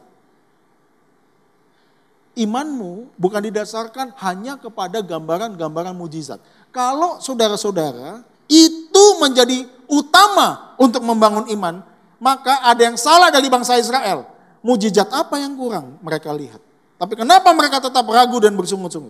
Imanmu 2.39 3.11
bukan 3.19 3.43
didasarkan 3.51 4.15
hanya 4.23 4.55
kepada 4.55 5.03
gambaran-gambaran 5.03 5.91
mujizat. 5.91 6.39
Kalau 6.71 7.19
saudara-saudara 7.19 8.23
itu 8.47 9.03
menjadi 9.19 9.67
utama 9.91 10.71
untuk 10.79 11.03
membangun 11.03 11.51
iman, 11.51 11.83
maka 12.21 12.61
ada 12.61 12.85
yang 12.85 12.97
salah 13.01 13.33
dari 13.33 13.49
bangsa 13.49 13.81
Israel. 13.81 14.29
Mujizat 14.61 15.09
apa 15.09 15.41
yang 15.41 15.57
kurang 15.57 15.97
mereka 16.05 16.29
lihat? 16.29 16.61
Tapi 17.01 17.17
kenapa 17.17 17.49
mereka 17.49 17.81
tetap 17.81 18.05
ragu 18.05 18.37
dan 18.37 18.53
bersungut-sungut? 18.53 19.09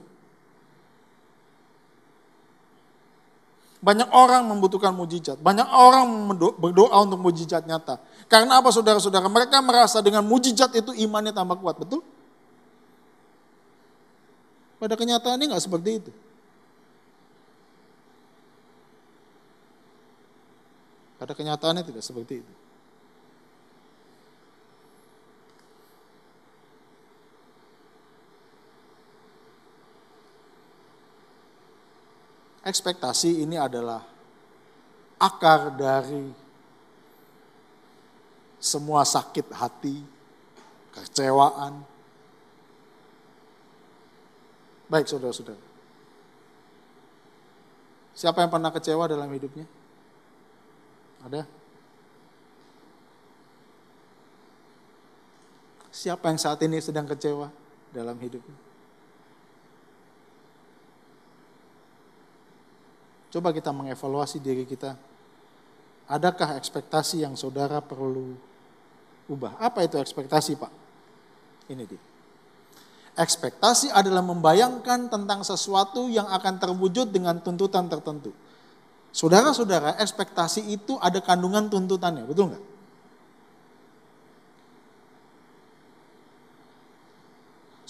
Banyak 3.84 4.14
orang 4.16 4.48
membutuhkan 4.48 4.96
mujizat. 4.96 5.44
Banyak 5.44 5.68
orang 5.68 6.08
berdoa 6.56 6.96
untuk 7.04 7.20
mujizat 7.20 7.68
nyata. 7.68 8.00
Karena 8.32 8.64
apa 8.64 8.72
saudara-saudara? 8.72 9.28
Mereka 9.28 9.60
merasa 9.60 10.00
dengan 10.00 10.24
mujizat 10.24 10.72
itu 10.72 10.96
imannya 10.96 11.36
tambah 11.36 11.60
kuat. 11.60 11.84
Betul? 11.84 12.00
Pada 14.80 14.96
kenyataannya 14.96 15.52
nggak 15.52 15.66
seperti 15.68 15.90
itu. 16.00 16.12
Pada 21.20 21.36
kenyataannya 21.36 21.84
tidak 21.84 22.06
seperti 22.06 22.40
itu. 22.40 22.61
Ekspektasi 32.62 33.42
ini 33.42 33.58
adalah 33.58 34.06
akar 35.18 35.74
dari 35.74 36.30
semua 38.62 39.02
sakit 39.02 39.50
hati, 39.54 39.98
kecewaan. 40.94 41.82
Baik 44.86 45.10
saudara-saudara. 45.10 45.72
Siapa 48.14 48.44
yang 48.46 48.52
pernah 48.54 48.70
kecewa 48.70 49.10
dalam 49.10 49.30
hidupnya? 49.34 49.66
Ada? 51.26 51.48
Siapa 55.90 56.30
yang 56.30 56.38
saat 56.38 56.62
ini 56.62 56.78
sedang 56.78 57.10
kecewa 57.10 57.50
dalam 57.90 58.18
hidupnya? 58.22 58.71
Coba 63.32 63.56
kita 63.56 63.72
mengevaluasi 63.72 64.44
diri 64.44 64.68
kita. 64.68 65.00
Adakah 66.12 66.60
ekspektasi 66.60 67.24
yang 67.24 67.40
saudara 67.40 67.80
perlu 67.80 68.36
ubah? 69.32 69.56
Apa 69.56 69.88
itu 69.88 69.96
ekspektasi, 69.96 70.60
Pak? 70.60 70.72
Ini 71.72 71.84
dia. 71.88 72.02
Ekspektasi 73.16 73.92
adalah 73.92 74.24
membayangkan 74.24 75.08
tentang 75.08 75.44
sesuatu 75.48 76.12
yang 76.12 76.28
akan 76.28 76.60
terwujud 76.60 77.12
dengan 77.12 77.40
tuntutan 77.40 77.88
tertentu. 77.88 78.36
Saudara-saudara, 79.12 80.00
ekspektasi 80.00 80.72
itu 80.72 80.96
ada 81.00 81.20
kandungan 81.20 81.68
tuntutannya, 81.68 82.24
betul 82.24 82.52
nggak? 82.52 82.64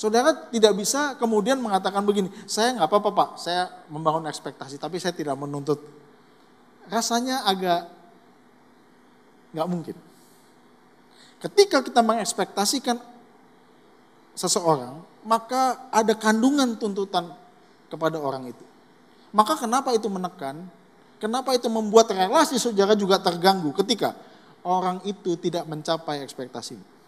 Saudara 0.02 0.34
tidak 0.50 0.82
bisa 0.82 1.14
kemudian 1.14 1.62
mengatakan 1.62 2.02
begini, 2.02 2.34
saya 2.50 2.74
nggak 2.74 2.90
apa-apa 2.90 3.10
pak, 3.14 3.30
saya 3.38 3.70
membangun 3.86 4.26
ekspektasi, 4.26 4.82
tapi 4.82 4.98
saya 4.98 5.14
tidak 5.14 5.38
menuntut. 5.38 5.78
Rasanya 6.90 7.46
agak 7.46 7.86
nggak 9.54 9.68
mungkin. 9.70 9.94
Ketika 11.38 11.86
kita 11.86 12.02
mengekspektasikan 12.02 12.98
seseorang, 14.34 15.06
maka 15.22 15.94
ada 15.94 16.18
kandungan 16.18 16.82
tuntutan 16.82 17.38
kepada 17.86 18.18
orang 18.18 18.50
itu. 18.50 18.66
Maka 19.38 19.54
kenapa 19.54 19.94
itu 19.94 20.10
menekan? 20.10 20.66
Kenapa 21.22 21.54
itu 21.54 21.70
membuat 21.70 22.10
relasi 22.10 22.58
saudara 22.58 22.98
juga 22.98 23.22
terganggu 23.22 23.70
ketika 23.78 24.18
orang 24.66 24.98
itu 25.06 25.38
tidak 25.38 25.70
mencapai 25.70 26.26
ekspektasimu? 26.26 27.01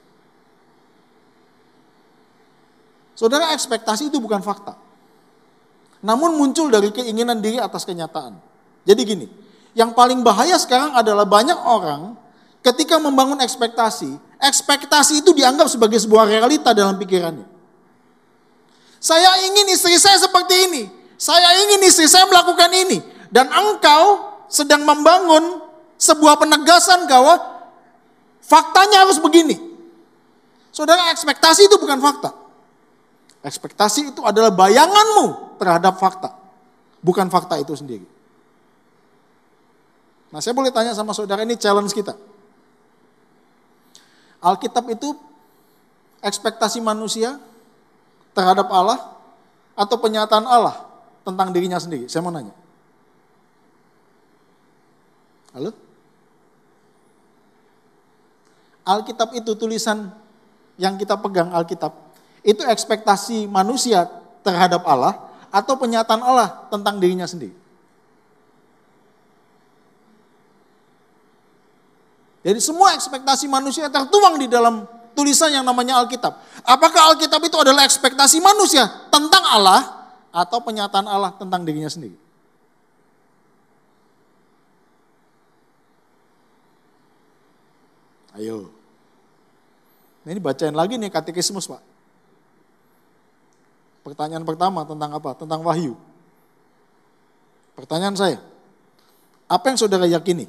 Saudara 3.24 3.56
ekspektasi 3.56 4.12
itu 4.12 4.20
bukan 4.20 4.44
fakta. 4.44 4.76
Namun 6.04 6.36
muncul 6.36 6.68
dari 6.68 6.92
keinginan 6.92 7.40
diri 7.40 7.56
atas 7.56 7.88
kenyataan. 7.88 8.36
Jadi 8.84 9.02
gini, 9.08 9.32
yang 9.72 9.96
paling 9.96 10.20
bahaya 10.20 10.60
sekarang 10.60 10.92
adalah 10.92 11.24
banyak 11.24 11.56
orang 11.56 12.20
ketika 12.60 13.00
membangun 13.00 13.40
ekspektasi, 13.40 14.20
ekspektasi 14.44 15.24
itu 15.24 15.32
dianggap 15.32 15.72
sebagai 15.72 16.04
sebuah 16.04 16.28
realita 16.28 16.76
dalam 16.76 17.00
pikirannya. 17.00 17.48
Saya 19.00 19.40
ingin 19.48 19.72
istri 19.72 19.96
saya 19.96 20.20
seperti 20.20 20.56
ini. 20.68 20.84
Saya 21.16 21.64
ingin 21.64 21.80
istri 21.88 22.12
saya 22.12 22.28
melakukan 22.28 22.76
ini. 22.76 23.00
Dan 23.32 23.48
engkau 23.48 24.36
sedang 24.52 24.84
membangun 24.84 25.64
sebuah 25.96 26.44
penegasan 26.44 27.08
bahwa 27.08 27.40
faktanya 28.44 29.08
harus 29.08 29.16
begini. 29.16 29.56
Saudara, 30.76 31.08
ekspektasi 31.16 31.72
itu 31.72 31.80
bukan 31.80 32.04
fakta. 32.04 32.43
Ekspektasi 33.44 34.16
itu 34.16 34.22
adalah 34.24 34.56
bayanganmu 34.56 35.60
terhadap 35.60 36.00
fakta, 36.00 36.32
bukan 37.04 37.28
fakta 37.28 37.60
itu 37.60 37.76
sendiri. 37.76 38.08
Nah, 40.32 40.40
saya 40.40 40.56
boleh 40.56 40.72
tanya 40.72 40.96
sama 40.96 41.12
saudara 41.12 41.44
ini 41.44 41.60
challenge 41.60 41.92
kita. 41.92 42.16
Alkitab 44.40 44.88
itu 44.96 45.12
ekspektasi 46.24 46.80
manusia 46.80 47.36
terhadap 48.32 48.72
Allah 48.72 49.00
atau 49.76 49.96
penyataan 50.00 50.48
Allah 50.48 50.88
tentang 51.28 51.52
dirinya 51.52 51.78
sendiri? 51.78 52.08
Saya 52.08 52.24
mau 52.24 52.32
nanya. 52.32 52.56
Halo? 55.52 55.72
Alkitab 58.84 59.36
itu 59.36 59.52
tulisan 59.56 60.12
yang 60.76 60.96
kita 61.00 61.16
pegang 61.20 61.52
Alkitab 61.56 61.94
itu 62.44 62.60
ekspektasi 62.60 63.48
manusia 63.48 64.06
terhadap 64.44 64.84
Allah 64.84 65.16
atau 65.48 65.80
penyataan 65.80 66.20
Allah 66.20 66.68
tentang 66.68 67.00
dirinya 67.00 67.24
sendiri. 67.24 67.56
Jadi 72.44 72.60
semua 72.60 72.92
ekspektasi 72.92 73.48
manusia 73.48 73.88
tertuang 73.88 74.36
di 74.36 74.52
dalam 74.52 74.84
tulisan 75.16 75.48
yang 75.48 75.64
namanya 75.64 76.04
Alkitab. 76.04 76.36
Apakah 76.68 77.16
Alkitab 77.16 77.40
itu 77.40 77.56
adalah 77.56 77.88
ekspektasi 77.88 78.44
manusia 78.44 78.84
tentang 79.08 79.48
Allah 79.48 80.12
atau 80.36 80.60
penyataan 80.60 81.08
Allah 81.08 81.32
tentang 81.40 81.64
dirinya 81.64 81.88
sendiri? 81.88 82.20
Ayo. 88.36 88.74
Ini 90.28 90.40
bacain 90.42 90.76
lagi 90.76 91.00
nih 91.00 91.14
katekismus 91.14 91.70
Pak. 91.70 91.93
Pertanyaan 94.04 94.44
pertama 94.44 94.84
tentang 94.84 95.16
apa? 95.16 95.32
Tentang 95.34 95.64
wahyu. 95.64 95.96
Pertanyaan 97.74 98.14
saya, 98.14 98.38
apa 99.50 99.66
yang 99.72 99.78
saudara 99.80 100.06
yakini? 100.06 100.46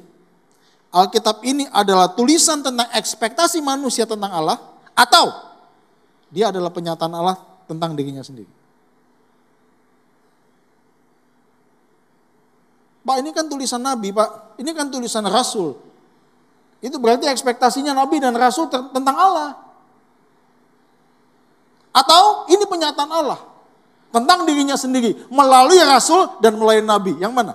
Alkitab 0.93 1.41
ini 1.41 1.65
adalah 1.73 2.13
tulisan 2.13 2.61
tentang 2.61 2.85
ekspektasi 2.93 3.59
manusia 3.59 4.05
tentang 4.05 4.29
Allah 4.29 4.61
atau 4.93 5.33
dia 6.29 6.53
adalah 6.53 6.69
penyataan 6.69 7.11
Allah 7.11 7.35
tentang 7.65 7.97
dirinya 7.97 8.21
sendiri? 8.21 8.47
Pak 13.05 13.17
ini 13.21 13.29
kan 13.33 13.45
tulisan 13.49 13.81
Nabi 13.81 14.09
Pak, 14.13 14.57
ini 14.61 14.71
kan 14.73 14.89
tulisan 14.89 15.25
Rasul. 15.25 15.77
Itu 16.81 17.01
berarti 17.01 17.25
ekspektasinya 17.29 17.97
Nabi 17.97 18.21
dan 18.21 18.37
Rasul 18.37 18.69
tentang 18.69 19.17
Allah. 19.17 19.64
Atau 21.95 22.51
ini 22.51 22.67
penyataan 22.67 23.07
Allah 23.07 23.39
tentang 24.11 24.43
dirinya 24.43 24.75
sendiri 24.75 25.15
melalui 25.31 25.79
rasul 25.79 26.27
dan 26.43 26.59
melalui 26.59 26.83
nabi. 26.83 27.15
Yang 27.15 27.31
mana? 27.31 27.53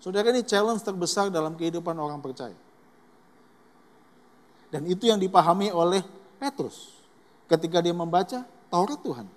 Saudara 0.00 0.32
ini 0.32 0.40
challenge 0.40 0.80
terbesar 0.80 1.28
dalam 1.28 1.52
kehidupan 1.52 1.92
orang 1.92 2.24
percaya. 2.24 2.56
Dan 4.72 4.88
itu 4.88 5.04
yang 5.04 5.20
dipahami 5.20 5.68
oleh 5.68 6.00
Petrus 6.40 6.96
ketika 7.48 7.84
dia 7.84 7.92
membaca 7.92 8.48
Taurat 8.72 9.00
Tuhan. 9.00 9.28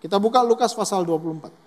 Kita 0.00 0.16
buka 0.16 0.40
Lukas 0.40 0.72
pasal 0.72 1.04
24. 1.04 1.59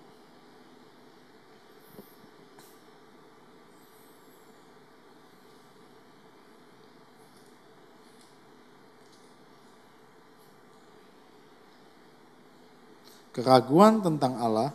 Keraguan 13.34 13.98
tentang 13.98 14.38
Allah 14.38 14.70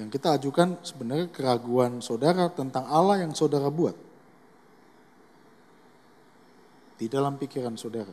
yang 0.00 0.08
kita 0.08 0.40
ajukan 0.40 0.80
sebenarnya 0.80 1.28
keraguan 1.28 2.00
saudara 2.00 2.48
tentang 2.48 2.88
Allah 2.88 3.20
yang 3.20 3.36
saudara 3.36 3.68
buat 3.68 3.92
di 6.96 7.12
dalam 7.12 7.36
pikiran 7.36 7.76
saudara. 7.76 8.08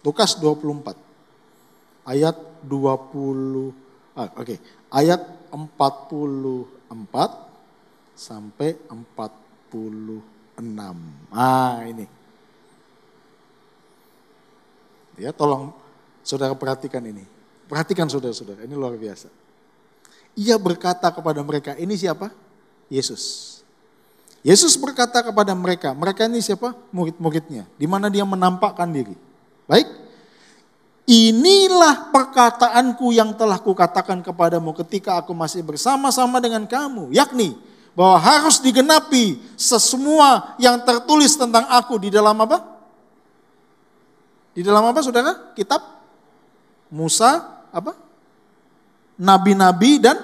Lukas 0.00 0.40
24 0.40 2.08
ayat 2.08 2.36
20 2.64 3.76
ah, 4.16 4.32
oke, 4.32 4.40
okay, 4.40 4.56
ayat 4.94 5.20
44 5.52 7.44
sampai 8.16 8.80
46. 8.88 10.64
Ah, 11.34 11.82
ini. 11.84 12.15
Ya, 15.16 15.32
tolong 15.32 15.72
saudara 16.20 16.52
perhatikan 16.52 17.00
ini. 17.04 17.24
Perhatikan 17.66 18.06
saudara-saudara, 18.06 18.62
ini 18.62 18.76
luar 18.78 18.94
biasa. 18.94 19.26
Ia 20.36 20.54
berkata 20.60 21.10
kepada 21.10 21.40
mereka, 21.42 21.74
ini 21.74 21.96
siapa? 21.98 22.30
Yesus. 22.86 23.56
Yesus 24.46 24.78
berkata 24.78 25.24
kepada 25.24 25.50
mereka, 25.56 25.90
mereka 25.96 26.30
ini 26.30 26.38
siapa? 26.38 26.76
Murid-muridnya. 26.94 27.66
Di 27.74 27.90
mana 27.90 28.06
dia 28.06 28.22
menampakkan 28.22 28.86
diri. 28.86 29.18
Baik, 29.66 29.90
inilah 31.10 32.14
perkataanku 32.14 33.10
yang 33.10 33.34
telah 33.34 33.58
kukatakan 33.58 34.22
kepadamu 34.22 34.70
ketika 34.84 35.18
aku 35.18 35.34
masih 35.34 35.66
bersama-sama 35.66 36.38
dengan 36.38 36.62
kamu. 36.62 37.10
Yakni, 37.10 37.58
bahwa 37.96 38.20
harus 38.20 38.60
digenapi 38.60 39.40
sesemua 39.56 40.54
yang 40.60 40.78
tertulis 40.84 41.34
tentang 41.34 41.64
aku 41.66 41.96
di 41.98 42.12
dalam 42.12 42.36
apa? 42.38 42.75
Di 44.56 44.64
dalam 44.64 44.88
apa 44.88 45.04
saudara? 45.04 45.52
Kitab 45.52 45.84
Musa, 46.88 47.60
apa? 47.68 47.92
Nabi-nabi 49.20 50.00
dan 50.00 50.16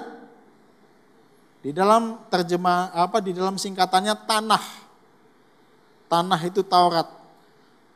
di 1.61 1.69
dalam 1.69 2.17
terjemah 2.33 2.89
apa 2.97 3.21
di 3.21 3.29
dalam 3.37 3.61
singkatannya 3.61 4.25
tanah. 4.25 4.65
Tanah 6.09 6.39
itu 6.41 6.65
Taurat. 6.65 7.05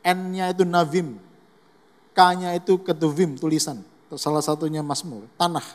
N-nya 0.06 0.54
itu 0.54 0.62
Navim. 0.62 1.18
K-nya 2.14 2.54
itu 2.54 2.78
Ketuvim 2.86 3.34
tulisan. 3.34 3.82
Salah 4.14 4.40
satunya 4.40 4.80
Mazmur, 4.80 5.26
tanah. 5.36 5.66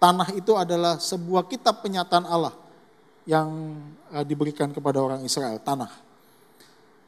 Tanah 0.00 0.34
itu 0.34 0.56
adalah 0.58 0.98
sebuah 0.98 1.46
kitab 1.46 1.84
penyataan 1.84 2.26
Allah 2.26 2.54
yang 3.28 3.78
eh, 4.10 4.24
diberikan 4.26 4.70
kepada 4.74 4.98
orang 4.98 5.22
Israel, 5.22 5.62
tanah. 5.62 6.11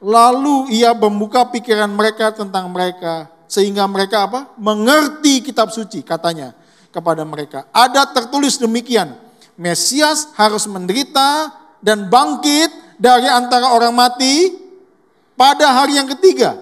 Lalu 0.03 0.75
ia 0.75 0.91
membuka 0.91 1.47
pikiran 1.47 1.87
mereka 1.87 2.35
tentang 2.35 2.67
mereka 2.71 3.31
sehingga 3.45 3.87
mereka 3.87 4.27
apa? 4.27 4.51
mengerti 4.59 5.45
kitab 5.45 5.71
suci 5.71 6.03
katanya 6.03 6.51
kepada 6.91 7.23
mereka. 7.23 7.67
Ada 7.71 8.07
tertulis 8.11 8.59
demikian, 8.59 9.15
Mesias 9.55 10.31
harus 10.35 10.67
menderita 10.67 11.51
dan 11.79 12.11
bangkit 12.11 12.99
dari 12.99 13.27
antara 13.27 13.71
orang 13.71 13.95
mati 13.95 14.51
pada 15.35 15.71
hari 15.71 15.99
yang 15.99 16.07
ketiga. 16.15 16.59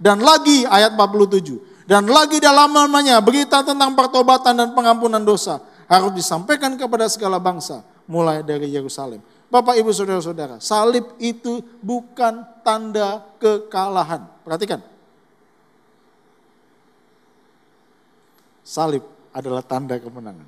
Dan 0.00 0.22
lagi 0.22 0.64
ayat 0.64 0.94
47. 0.96 1.86
Dan 1.90 2.06
lagi 2.06 2.38
dalam 2.38 2.70
namanya 2.70 3.18
berita 3.18 3.66
tentang 3.66 3.98
pertobatan 3.98 4.54
dan 4.54 4.68
pengampunan 4.78 5.20
dosa 5.20 5.58
harus 5.90 6.14
disampaikan 6.14 6.78
kepada 6.78 7.10
segala 7.10 7.42
bangsa 7.42 7.82
mulai 8.06 8.46
dari 8.46 8.70
Yerusalem. 8.70 9.18
Bapak 9.50 9.74
Ibu 9.82 9.90
Saudara-saudara, 9.90 10.62
salib 10.62 11.18
itu 11.18 11.58
bukan 11.82 12.46
tanda 12.62 13.26
kekalahan. 13.42 14.30
Perhatikan. 14.46 14.78
Salib 18.62 19.02
adalah 19.34 19.66
tanda 19.66 19.98
kemenangan. 19.98 20.46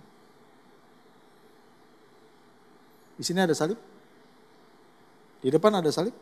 Di 3.18 3.26
sini 3.26 3.42
ada 3.42 3.54
salib. 3.58 3.78
Di 5.42 5.50
depan 5.50 5.74
ada 5.74 5.90
salib. 5.90 6.14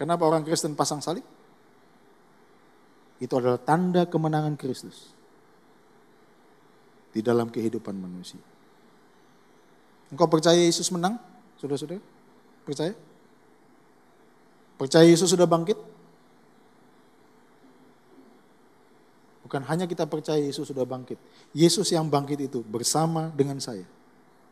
Kenapa 0.00 0.24
orang 0.24 0.40
Kristen 0.40 0.72
pasang 0.72 1.04
salib? 1.04 1.22
itu 3.22 3.34
adalah 3.38 3.62
tanda 3.62 4.02
kemenangan 4.10 4.58
Kristus 4.58 5.14
di 7.14 7.22
dalam 7.22 7.54
kehidupan 7.54 7.94
manusia. 7.94 8.42
Engkau 10.12 10.28
percaya 10.28 10.60
Yesus 10.60 10.92
menang? 10.92 11.16
Saudara-saudara? 11.56 12.04
Percaya? 12.68 12.92
Percaya 14.76 15.08
Yesus 15.08 15.32
sudah 15.32 15.48
bangkit? 15.48 15.80
Bukan 19.48 19.64
hanya 19.72 19.88
kita 19.88 20.04
percaya 20.04 20.36
Yesus 20.36 20.68
sudah 20.68 20.84
bangkit. 20.84 21.16
Yesus 21.56 21.88
yang 21.96 22.12
bangkit 22.12 22.44
itu 22.44 22.60
bersama 22.60 23.32
dengan 23.32 23.56
saya 23.56 23.88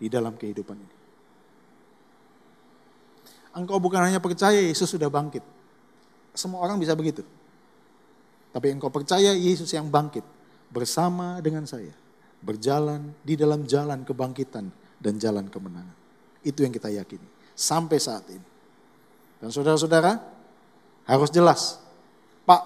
di 0.00 0.08
dalam 0.08 0.32
kehidupan 0.40 0.76
ini. 0.80 0.96
Engkau 3.52 3.76
bukan 3.76 4.00
hanya 4.00 4.16
percaya 4.16 4.56
Yesus 4.56 4.88
sudah 4.88 5.12
bangkit. 5.12 5.44
Semua 6.32 6.64
orang 6.64 6.80
bisa 6.80 6.96
begitu. 6.96 7.20
Tapi 8.50 8.72
engkau 8.72 8.88
percaya 8.88 9.36
Yesus 9.36 9.68
yang 9.76 9.92
bangkit 9.92 10.24
bersama 10.72 11.42
dengan 11.44 11.68
saya. 11.68 11.92
Berjalan 12.40 13.12
di 13.20 13.36
dalam 13.36 13.68
jalan 13.68 14.00
kebangkitan 14.08 14.79
dan 15.00 15.16
jalan 15.16 15.48
kemenangan. 15.48 15.96
Itu 16.44 16.62
yang 16.62 16.70
kita 16.70 16.92
yakini. 16.92 17.24
Sampai 17.56 17.96
saat 17.96 18.28
ini. 18.28 18.44
Dan 19.40 19.48
saudara-saudara 19.48 20.20
harus 21.08 21.32
jelas. 21.32 21.80
Pak, 22.44 22.62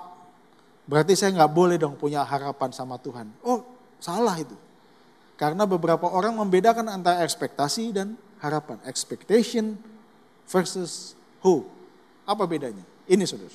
berarti 0.91 1.15
saya 1.15 1.31
nggak 1.33 1.53
boleh 1.55 1.79
dong 1.79 1.95
punya 1.95 2.27
harapan 2.27 2.75
sama 2.75 2.99
Tuhan. 2.99 3.31
Oh, 3.47 3.63
salah 4.03 4.35
itu. 4.37 4.55
Karena 5.39 5.67
beberapa 5.67 6.11
orang 6.11 6.35
membedakan 6.39 6.91
antara 6.91 7.23
ekspektasi 7.23 7.95
dan 7.95 8.19
harapan. 8.43 8.79
Expectation 8.87 9.79
versus 10.51 11.15
hope. 11.43 11.71
Apa 12.27 12.47
bedanya? 12.47 12.83
Ini 13.07 13.23
saudara. 13.27 13.51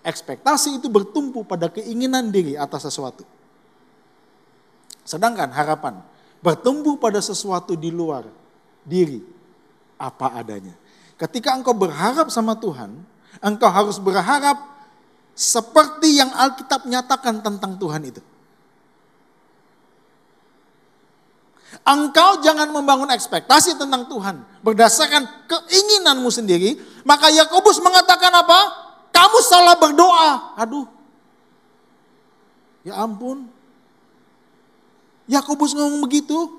Ekspektasi 0.00 0.80
itu 0.80 0.88
bertumpu 0.88 1.44
pada 1.44 1.68
keinginan 1.68 2.32
diri 2.32 2.56
atas 2.56 2.88
sesuatu. 2.88 3.24
Sedangkan 5.04 5.52
harapan 5.52 6.00
bertumbuh 6.40 6.96
pada 6.96 7.20
sesuatu 7.20 7.76
di 7.76 7.92
luar 7.92 8.28
diri 8.84 9.20
apa 10.00 10.40
adanya. 10.40 10.72
Ketika 11.20 11.52
engkau 11.52 11.76
berharap 11.76 12.32
sama 12.32 12.56
Tuhan, 12.56 12.96
engkau 13.44 13.68
harus 13.68 14.00
berharap 14.00 14.56
seperti 15.36 16.16
yang 16.16 16.32
Alkitab 16.32 16.88
nyatakan 16.88 17.44
tentang 17.44 17.76
Tuhan 17.76 18.02
itu. 18.08 18.22
Engkau 21.86 22.42
jangan 22.42 22.66
membangun 22.74 23.08
ekspektasi 23.14 23.78
tentang 23.78 24.10
Tuhan 24.10 24.42
berdasarkan 24.66 25.46
keinginanmu 25.46 26.26
sendiri. 26.28 26.76
Maka 27.06 27.30
Yakobus 27.30 27.78
mengatakan 27.78 28.34
apa? 28.34 28.60
Kamu 29.14 29.38
salah 29.44 29.76
berdoa. 29.78 30.58
Aduh. 30.58 30.88
Ya 32.82 32.98
ampun. 32.98 33.46
Yakobus 35.30 35.78
ngomong 35.78 36.02
begitu. 36.02 36.58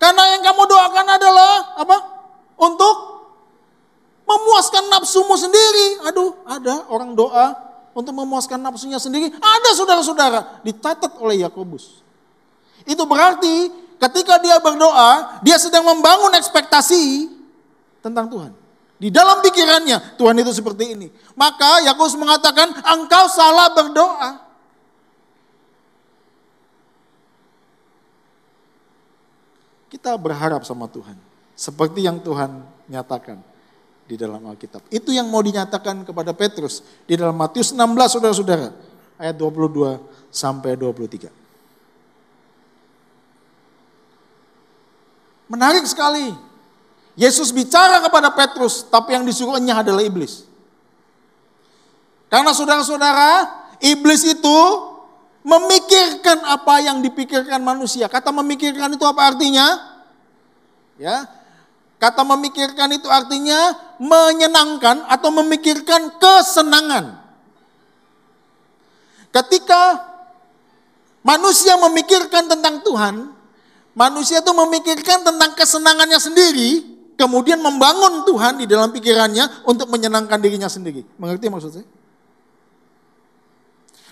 Karena 0.00 0.36
yang 0.36 0.42
kamu 0.44 0.62
doakan 0.64 1.06
adalah 1.12 1.52
apa? 1.76 1.96
Untuk 2.56 2.96
memuaskan 4.24 4.88
nafsumu 4.88 5.36
sendiri. 5.36 6.08
Aduh, 6.08 6.32
ada 6.48 6.88
orang 6.88 7.12
doa 7.12 7.52
untuk 7.92 8.12
memuaskan 8.16 8.60
nafsunya 8.60 8.96
sendiri. 8.96 9.28
Ada 9.28 9.70
saudara-saudara, 9.76 10.64
dicatat 10.64 11.20
oleh 11.20 11.44
Yakobus. 11.44 12.00
Itu 12.88 13.04
berarti 13.04 13.72
ketika 14.00 14.40
dia 14.40 14.56
berdoa, 14.60 15.40
dia 15.40 15.56
sedang 15.56 15.84
membangun 15.84 16.32
ekspektasi 16.36 17.28
tentang 18.04 18.28
Tuhan. 18.28 18.52
Di 18.96 19.12
dalam 19.12 19.44
pikirannya 19.44 20.16
Tuhan 20.16 20.36
itu 20.40 20.52
seperti 20.56 20.96
ini. 20.96 21.12
Maka 21.36 21.84
Yakobus 21.84 22.16
mengatakan 22.16 22.72
engkau 22.96 23.28
salah 23.28 23.68
berdoa. 23.72 24.45
Kita 29.86 30.18
berharap 30.18 30.66
sama 30.66 30.90
Tuhan. 30.90 31.14
Seperti 31.56 32.04
yang 32.04 32.20
Tuhan 32.20 32.62
nyatakan 32.90 33.40
di 34.06 34.14
dalam 34.14 34.42
Alkitab. 34.46 34.86
Itu 34.90 35.10
yang 35.10 35.26
mau 35.30 35.42
dinyatakan 35.42 36.06
kepada 36.06 36.30
Petrus 36.36 36.82
di 37.06 37.18
dalam 37.18 37.34
Matius 37.34 37.74
16 37.74 38.18
saudara-saudara. 38.18 38.68
Ayat 39.16 39.36
22 39.38 39.98
sampai 40.28 40.76
23. 40.76 41.30
Menarik 45.46 45.86
sekali 45.86 46.34
Yesus 47.16 47.48
bicara 47.48 48.04
kepada 48.04 48.28
Petrus, 48.28 48.84
tapi 48.84 49.16
yang 49.16 49.24
disuruhnya 49.24 49.80
adalah 49.80 50.04
iblis. 50.04 50.44
Karena 52.28 52.52
saudara-saudara, 52.52 53.48
iblis 53.80 54.20
itu 54.26 54.58
memikirkan 55.46 56.42
apa 56.42 56.82
yang 56.82 56.98
dipikirkan 56.98 57.62
manusia. 57.62 58.10
Kata 58.10 58.34
memikirkan 58.34 58.90
itu 58.98 59.06
apa 59.06 59.30
artinya? 59.30 59.78
Ya. 60.98 61.30
Kata 61.96 62.26
memikirkan 62.26 62.90
itu 62.92 63.06
artinya 63.06 63.78
menyenangkan 64.02 65.06
atau 65.06 65.30
memikirkan 65.32 66.18
kesenangan. 66.18 67.22
Ketika 69.30 70.02
manusia 71.22 71.78
memikirkan 71.78 72.50
tentang 72.50 72.82
Tuhan, 72.82 73.30
manusia 73.94 74.42
itu 74.42 74.52
memikirkan 74.52 75.24
tentang 75.24 75.56
kesenangannya 75.56 76.20
sendiri, 76.20 76.84
kemudian 77.16 77.62
membangun 77.62 78.28
Tuhan 78.28 78.60
di 78.60 78.66
dalam 78.68 78.92
pikirannya 78.92 79.64
untuk 79.64 79.88
menyenangkan 79.88 80.36
dirinya 80.42 80.68
sendiri. 80.68 81.06
Mengerti 81.16 81.48
maksud 81.48 81.70
saya? 81.80 81.86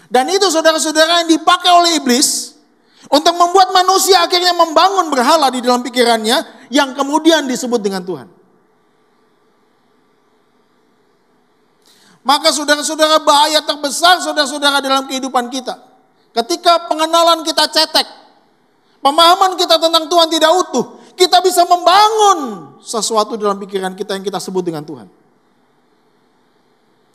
Dan 0.08 0.28
itu 0.28 0.46
saudara-saudara 0.52 1.24
yang 1.24 1.30
dipakai 1.32 1.70
oleh 1.72 2.00
iblis 2.00 2.54
untuk 3.08 3.36
membuat 3.36 3.72
manusia 3.72 4.24
akhirnya 4.24 4.56
membangun 4.56 5.12
berhala 5.12 5.52
di 5.52 5.60
dalam 5.60 5.84
pikirannya 5.84 6.68
yang 6.72 6.96
kemudian 6.96 7.44
disebut 7.44 7.80
dengan 7.80 8.04
Tuhan. 8.04 8.28
Maka 12.24 12.48
saudara-saudara 12.56 13.20
bahaya 13.20 13.60
terbesar 13.60 14.24
saudara-saudara 14.24 14.80
dalam 14.80 15.04
kehidupan 15.04 15.52
kita. 15.52 15.76
Ketika 16.32 16.88
pengenalan 16.88 17.44
kita 17.44 17.68
cetek, 17.68 18.08
pemahaman 19.04 19.60
kita 19.60 19.76
tentang 19.76 20.08
Tuhan 20.08 20.28
tidak 20.32 20.50
utuh, 20.64 20.98
kita 21.14 21.44
bisa 21.44 21.68
membangun 21.68 22.72
sesuatu 22.80 23.36
dalam 23.36 23.60
pikiran 23.60 23.92
kita 23.92 24.16
yang 24.16 24.24
kita 24.24 24.40
sebut 24.40 24.64
dengan 24.64 24.82
Tuhan. 24.82 25.06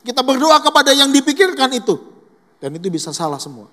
Kita 0.06 0.22
berdoa 0.22 0.62
kepada 0.62 0.94
yang 0.94 1.10
dipikirkan 1.10 1.74
itu. 1.74 1.98
Dan 2.60 2.76
itu 2.76 2.92
bisa 2.92 3.16
salah 3.16 3.40
semua. 3.40 3.72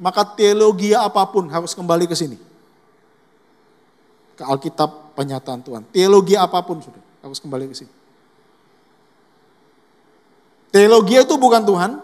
Maka 0.00 0.24
teologi 0.24 0.96
apa 0.96 1.22
pun 1.28 1.46
harus 1.52 1.76
kembali 1.76 2.08
ke 2.08 2.16
sini. 2.16 2.40
Ke 4.34 4.42
Alkitab 4.42 5.14
penyataan 5.14 5.62
Tuhan. 5.62 5.82
Teologi 5.94 6.34
apa 6.34 6.58
pun 6.64 6.82
sudah 6.82 7.00
harus 7.22 7.38
kembali 7.38 7.70
ke 7.70 7.76
sini. 7.76 7.92
Teologi 10.74 11.14
itu 11.14 11.34
bukan 11.38 11.62
Tuhan. 11.62 12.02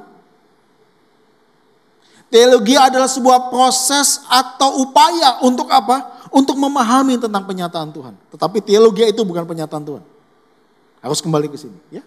Teologi 2.30 2.78
adalah 2.78 3.10
sebuah 3.10 3.50
proses 3.50 4.22
atau 4.30 4.86
upaya 4.86 5.42
untuk 5.42 5.66
apa? 5.66 6.22
Untuk 6.30 6.54
memahami 6.54 7.18
tentang 7.18 7.42
penyataan 7.42 7.90
Tuhan. 7.90 8.14
Tetapi 8.30 8.62
teologi 8.62 9.02
itu 9.10 9.26
bukan 9.26 9.42
penyataan 9.42 9.82
Tuhan. 9.82 10.04
Harus 11.02 11.18
kembali 11.18 11.50
ke 11.50 11.58
sini, 11.58 11.74
ya. 11.90 12.06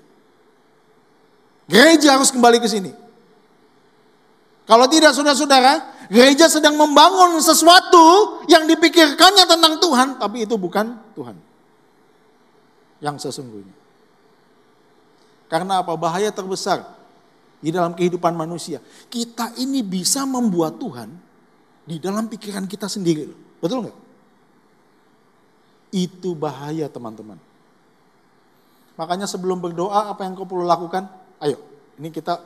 Gereja 1.68 2.20
harus 2.20 2.30
kembali 2.30 2.60
ke 2.60 2.68
sini. 2.68 2.92
Kalau 4.64 4.88
tidak 4.88 5.12
saudara-saudara, 5.12 6.08
gereja 6.08 6.48
sedang 6.48 6.80
membangun 6.80 7.36
sesuatu 7.44 8.40
yang 8.48 8.64
dipikirkannya 8.64 9.44
tentang 9.44 9.76
Tuhan, 9.80 10.08
tapi 10.20 10.48
itu 10.48 10.56
bukan 10.56 10.96
Tuhan. 11.16 11.36
Yang 13.04 13.28
sesungguhnya. 13.28 13.76
Karena 15.52 15.84
apa? 15.84 15.92
Bahaya 16.00 16.32
terbesar 16.32 16.88
di 17.60 17.76
dalam 17.76 17.92
kehidupan 17.92 18.32
manusia. 18.36 18.80
Kita 19.12 19.52
ini 19.60 19.84
bisa 19.84 20.24
membuat 20.24 20.80
Tuhan 20.80 21.12
di 21.84 22.00
dalam 22.00 22.32
pikiran 22.32 22.64
kita 22.64 22.88
sendiri. 22.88 23.28
Betul 23.60 23.88
nggak? 23.88 23.98
Itu 25.94 26.34
bahaya 26.34 26.88
teman-teman. 26.88 27.38
Makanya 28.96 29.28
sebelum 29.28 29.60
berdoa 29.60 30.08
apa 30.08 30.24
yang 30.24 30.40
kau 30.40 30.48
perlu 30.48 30.64
lakukan? 30.64 31.23
Ayo, 31.44 31.60
ini 32.00 32.08
kita 32.08 32.40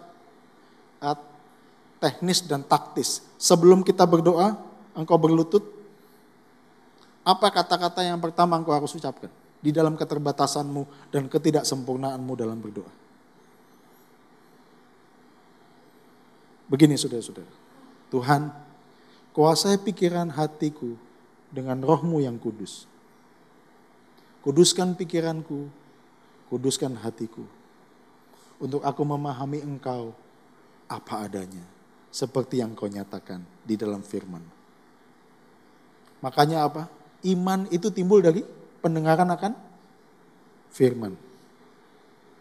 uh, 1.06 1.18
teknis 2.02 2.42
dan 2.42 2.66
taktis. 2.66 3.22
Sebelum 3.38 3.86
kita 3.86 4.10
berdoa, 4.10 4.58
engkau 4.98 5.22
berlutut. 5.22 5.62
Apa 7.22 7.54
kata-kata 7.54 8.02
yang 8.02 8.18
pertama 8.18 8.58
engkau 8.58 8.74
harus 8.74 8.90
ucapkan? 8.98 9.30
Di 9.62 9.70
dalam 9.70 9.94
keterbatasanmu 9.94 11.14
dan 11.14 11.30
ketidaksempurnaanmu 11.30 12.34
dalam 12.34 12.58
berdoa. 12.58 12.90
Begini 16.66 16.98
saudara-saudara. 16.98 17.54
Tuhan, 18.10 18.50
kuasai 19.30 19.78
pikiran 19.78 20.34
hatiku 20.34 20.98
dengan 21.54 21.86
rohmu 21.86 22.18
yang 22.18 22.42
kudus. 22.42 22.90
Kuduskan 24.42 24.98
pikiranku, 24.98 25.70
kuduskan 26.50 26.98
hatiku 26.98 27.57
untuk 28.58 28.82
aku 28.82 29.02
memahami 29.06 29.62
engkau 29.62 30.14
apa 30.90 31.30
adanya. 31.30 31.66
Seperti 32.10 32.64
yang 32.64 32.74
kau 32.74 32.90
nyatakan 32.90 33.44
di 33.62 33.78
dalam 33.78 34.02
firman. 34.02 34.42
Makanya 36.24 36.66
apa? 36.66 36.90
Iman 37.22 37.70
itu 37.70 37.94
timbul 37.94 38.24
dari 38.26 38.42
pendengaran 38.82 39.30
akan 39.30 39.54
firman. 40.74 41.14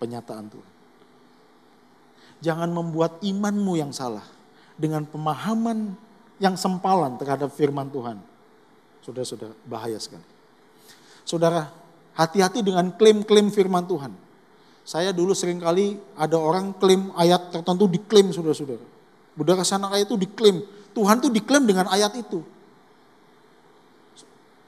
Penyataan 0.00 0.46
Tuhan. 0.48 0.72
Jangan 2.40 2.70
membuat 2.72 3.20
imanmu 3.20 3.76
yang 3.76 3.92
salah. 3.92 4.24
Dengan 4.76 5.08
pemahaman 5.08 5.96
yang 6.36 6.56
sempalan 6.56 7.16
terhadap 7.16 7.48
firman 7.52 7.88
Tuhan. 7.88 8.20
Saudara-saudara, 9.00 9.56
bahaya 9.64 9.96
sekali. 9.96 10.24
Saudara, 11.24 11.72
hati-hati 12.12 12.60
dengan 12.60 12.92
klaim-klaim 12.92 13.48
firman 13.48 13.88
Tuhan 13.88 14.25
saya 14.86 15.10
dulu 15.10 15.34
sering 15.34 15.58
kali 15.58 15.98
ada 16.14 16.38
orang 16.38 16.70
klaim 16.78 17.10
ayat 17.18 17.50
tertentu 17.50 17.90
diklaim 17.90 18.30
saudara-saudara. 18.30 18.86
Budak 19.34 19.66
sana 19.66 19.90
kayak 19.90 20.06
itu 20.06 20.14
diklaim. 20.14 20.62
Tuhan 20.94 21.18
tuh 21.18 21.34
diklaim 21.34 21.66
dengan 21.66 21.90
ayat 21.90 22.14
itu. 22.14 22.38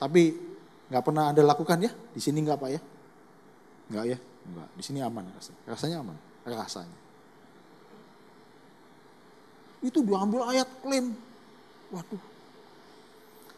Tapi 0.03 0.35
nggak 0.91 1.03
pernah 1.07 1.31
ada 1.31 1.39
lakukan 1.47 1.79
ya? 1.79 1.95
Di 1.95 2.19
sini 2.19 2.43
nggak 2.43 2.59
pak 2.59 2.71
ya? 2.75 2.81
Nggak 3.95 4.05
ya? 4.11 4.19
Nggak. 4.19 4.69
Di 4.75 4.83
sini 4.83 4.99
aman 5.07 5.25
rasanya. 5.39 5.61
Rasanya 5.71 5.97
aman. 6.03 6.17
Rasanya. 6.43 6.99
Itu 9.87 10.03
diambil 10.03 10.51
ayat 10.51 10.67
klaim. 10.83 11.15
Waduh. 11.95 12.23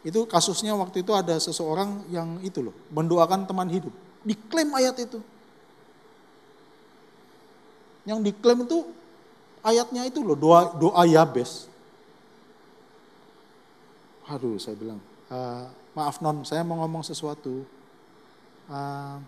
Itu 0.05 0.29
kasusnya 0.29 0.77
waktu 0.77 1.01
itu 1.01 1.17
ada 1.17 1.41
seseorang 1.41 2.05
yang 2.13 2.37
itu 2.45 2.61
loh. 2.61 2.77
Mendoakan 2.93 3.49
teman 3.49 3.73
hidup. 3.73 3.93
Diklaim 4.29 4.69
ayat 4.77 5.01
itu. 5.01 5.25
Yang 8.09 8.33
diklaim 8.33 8.65
itu 8.65 8.89
ayatnya 9.61 10.09
itu 10.09 10.25
loh, 10.25 10.37
doa, 10.37 10.73
doa 10.77 11.03
Yabes. 11.05 11.69
Aduh 14.31 14.57
saya 14.63 14.79
bilang, 14.79 15.03
uh, 15.29 15.67
maaf 15.93 16.23
non, 16.23 16.47
saya 16.47 16.63
mau 16.63 16.81
ngomong 16.81 17.03
sesuatu. 17.03 17.67
Uh, 18.71 19.19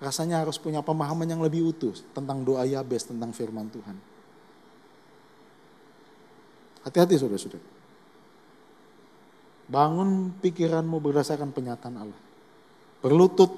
rasanya 0.00 0.40
harus 0.40 0.56
punya 0.56 0.80
pemahaman 0.80 1.28
yang 1.28 1.42
lebih 1.42 1.74
utuh 1.74 1.92
tentang 2.14 2.40
doa 2.46 2.64
Yabes, 2.64 3.10
tentang 3.10 3.34
firman 3.34 3.68
Tuhan. 3.68 3.96
Hati-hati 6.80 7.20
saudara-saudara. 7.20 7.66
Bangun 9.70 10.34
pikiranmu 10.40 10.96
berdasarkan 10.98 11.52
penyataan 11.52 11.96
Allah. 12.00 12.20
Berlutut 13.04 13.52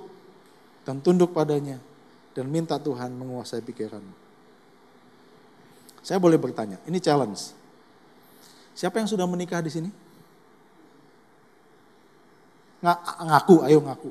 dan 0.82 0.98
tunduk 0.98 1.30
padanya 1.30 1.78
dan 2.34 2.50
minta 2.50 2.76
Tuhan 2.76 3.14
menguasai 3.14 3.62
pikiranmu. 3.62 4.21
Saya 6.02 6.18
boleh 6.18 6.36
bertanya, 6.36 6.82
ini 6.84 6.98
challenge. 6.98 7.54
Siapa 8.74 8.98
yang 8.98 9.06
sudah 9.06 9.24
menikah 9.24 9.62
di 9.62 9.70
sini? 9.70 9.90
Ngaku, 12.82 13.62
ayo 13.62 13.78
ngaku. 13.78 14.10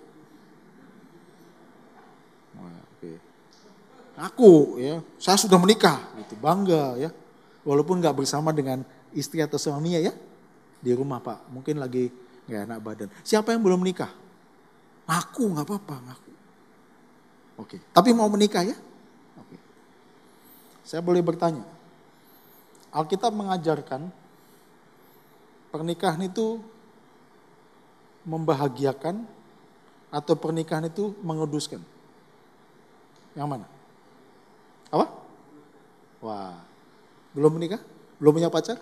Ngaku 4.21 4.53
ya, 4.79 4.95
saya 5.17 5.35
sudah 5.35 5.59
menikah, 5.59 5.97
gitu 6.23 6.37
bangga 6.39 6.95
ya. 6.95 7.09
Walaupun 7.67 7.99
nggak 7.99 8.21
bersama 8.23 8.55
dengan 8.55 8.85
istri 9.11 9.43
atau 9.43 9.59
suaminya 9.59 9.99
ya, 9.99 10.13
di 10.79 10.95
rumah 10.95 11.19
pak, 11.19 11.49
mungkin 11.51 11.81
lagi 11.81 12.07
nggak 12.47 12.61
enak 12.69 12.79
badan. 12.79 13.09
Siapa 13.25 13.51
yang 13.51 13.65
belum 13.65 13.81
menikah? 13.81 14.13
Ngaku 15.09 15.43
nggak 15.51 15.65
apa-apa, 15.67 15.95
ngaku. 16.07 16.31
Oke, 17.65 17.77
tapi 17.91 18.13
mau 18.13 18.29
menikah 18.31 18.63
ya? 18.63 18.77
Oke. 19.41 19.57
Saya 20.85 21.01
boleh 21.01 21.19
bertanya, 21.25 21.65
Alkitab 22.91 23.31
mengajarkan 23.31 24.11
pernikahan 25.71 26.19
itu 26.27 26.59
membahagiakan 28.27 29.23
atau 30.11 30.33
pernikahan 30.35 30.91
itu 30.91 31.15
menguduskan. 31.23 31.79
Yang 33.31 33.47
mana? 33.47 33.65
Apa? 34.91 35.07
Wah, 36.19 36.59
belum 37.31 37.55
menikah? 37.55 37.79
Belum 38.19 38.35
punya 38.35 38.51
pacar? 38.51 38.77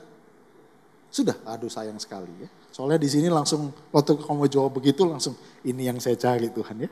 Sudah, 1.13 1.37
aduh 1.45 1.69
sayang 1.69 2.01
sekali 2.01 2.33
ya. 2.41 2.49
Soalnya 2.73 3.01
di 3.01 3.09
sini 3.09 3.29
langsung 3.29 3.69
waktu 3.93 4.17
kamu 4.17 4.49
jawab 4.49 4.77
begitu 4.77 5.05
langsung 5.05 5.37
ini 5.65 5.85
yang 5.85 6.01
saya 6.01 6.17
cari 6.17 6.49
Tuhan 6.49 6.85
ya. 6.85 6.89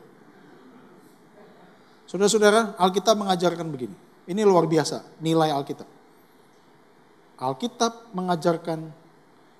Saudara-saudara, 2.07 2.79
Alkitab 2.79 3.19
mengajarkan 3.19 3.67
begini. 3.67 3.97
Ini 4.31 4.41
luar 4.47 4.63
biasa 4.69 5.19
nilai 5.19 5.51
Alkitab. 5.51 5.96
Alkitab 7.37 8.17
mengajarkan 8.17 8.89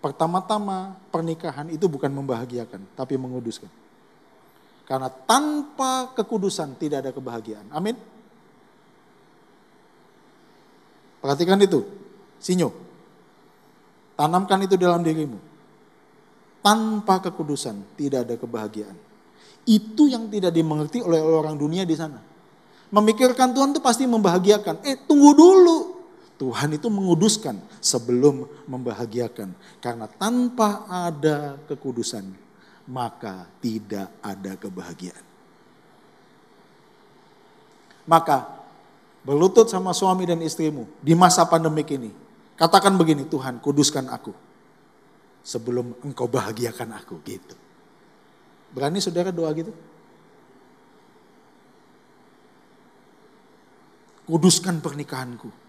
pertama-tama 0.02 0.98
pernikahan 1.14 1.70
itu 1.70 1.86
bukan 1.86 2.10
membahagiakan, 2.10 2.82
tapi 2.98 3.18
menguduskan. 3.22 3.70
Karena 4.88 5.12
tanpa 5.12 6.16
kekudusan 6.16 6.80
tidak 6.80 7.06
ada 7.06 7.12
kebahagiaan. 7.12 7.68
Amin. 7.76 7.94
Perhatikan 11.20 11.60
itu, 11.60 11.84
sinyo. 12.40 12.72
Tanamkan 14.16 14.64
itu 14.64 14.80
dalam 14.80 15.04
dirimu. 15.04 15.38
Tanpa 16.64 17.22
kekudusan 17.22 18.00
tidak 18.00 18.26
ada 18.26 18.36
kebahagiaan. 18.40 18.96
Itu 19.68 20.08
yang 20.08 20.32
tidak 20.32 20.56
dimengerti 20.56 21.04
oleh 21.04 21.20
orang 21.20 21.60
dunia 21.60 21.84
di 21.84 21.94
sana. 21.94 22.18
Memikirkan 22.88 23.52
Tuhan 23.52 23.76
itu 23.76 23.84
pasti 23.84 24.08
membahagiakan. 24.08 24.88
Eh 24.88 25.04
tunggu 25.04 25.36
dulu. 25.36 25.97
Tuhan 26.38 26.78
itu 26.78 26.88
menguduskan 26.94 27.58
sebelum 27.82 28.46
membahagiakan. 28.70 29.58
Karena 29.82 30.06
tanpa 30.06 30.86
ada 30.86 31.58
kekudusan, 31.66 32.30
maka 32.86 33.50
tidak 33.58 34.14
ada 34.22 34.54
kebahagiaan. 34.54 35.26
Maka 38.06 38.48
berlutut 39.26 39.68
sama 39.68 39.92
suami 39.92 40.30
dan 40.30 40.40
istrimu 40.40 40.86
di 41.02 41.18
masa 41.18 41.44
pandemik 41.50 41.90
ini. 41.92 42.14
Katakan 42.54 42.96
begini, 42.96 43.26
Tuhan 43.26 43.58
kuduskan 43.58 44.08
aku. 44.14 44.32
Sebelum 45.42 45.98
engkau 46.06 46.30
bahagiakan 46.30 47.02
aku 47.02 47.18
gitu. 47.26 47.58
Berani 48.72 49.02
saudara 49.02 49.34
doa 49.34 49.50
gitu? 49.58 49.74
Kuduskan 54.28 54.84
pernikahanku 54.84 55.67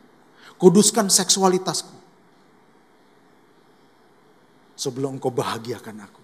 Kuduskan 0.56 1.12
seksualitasku. 1.12 1.92
Sebelum 4.78 5.18
engkau 5.18 5.34
bahagiakan 5.34 6.06
aku. 6.06 6.22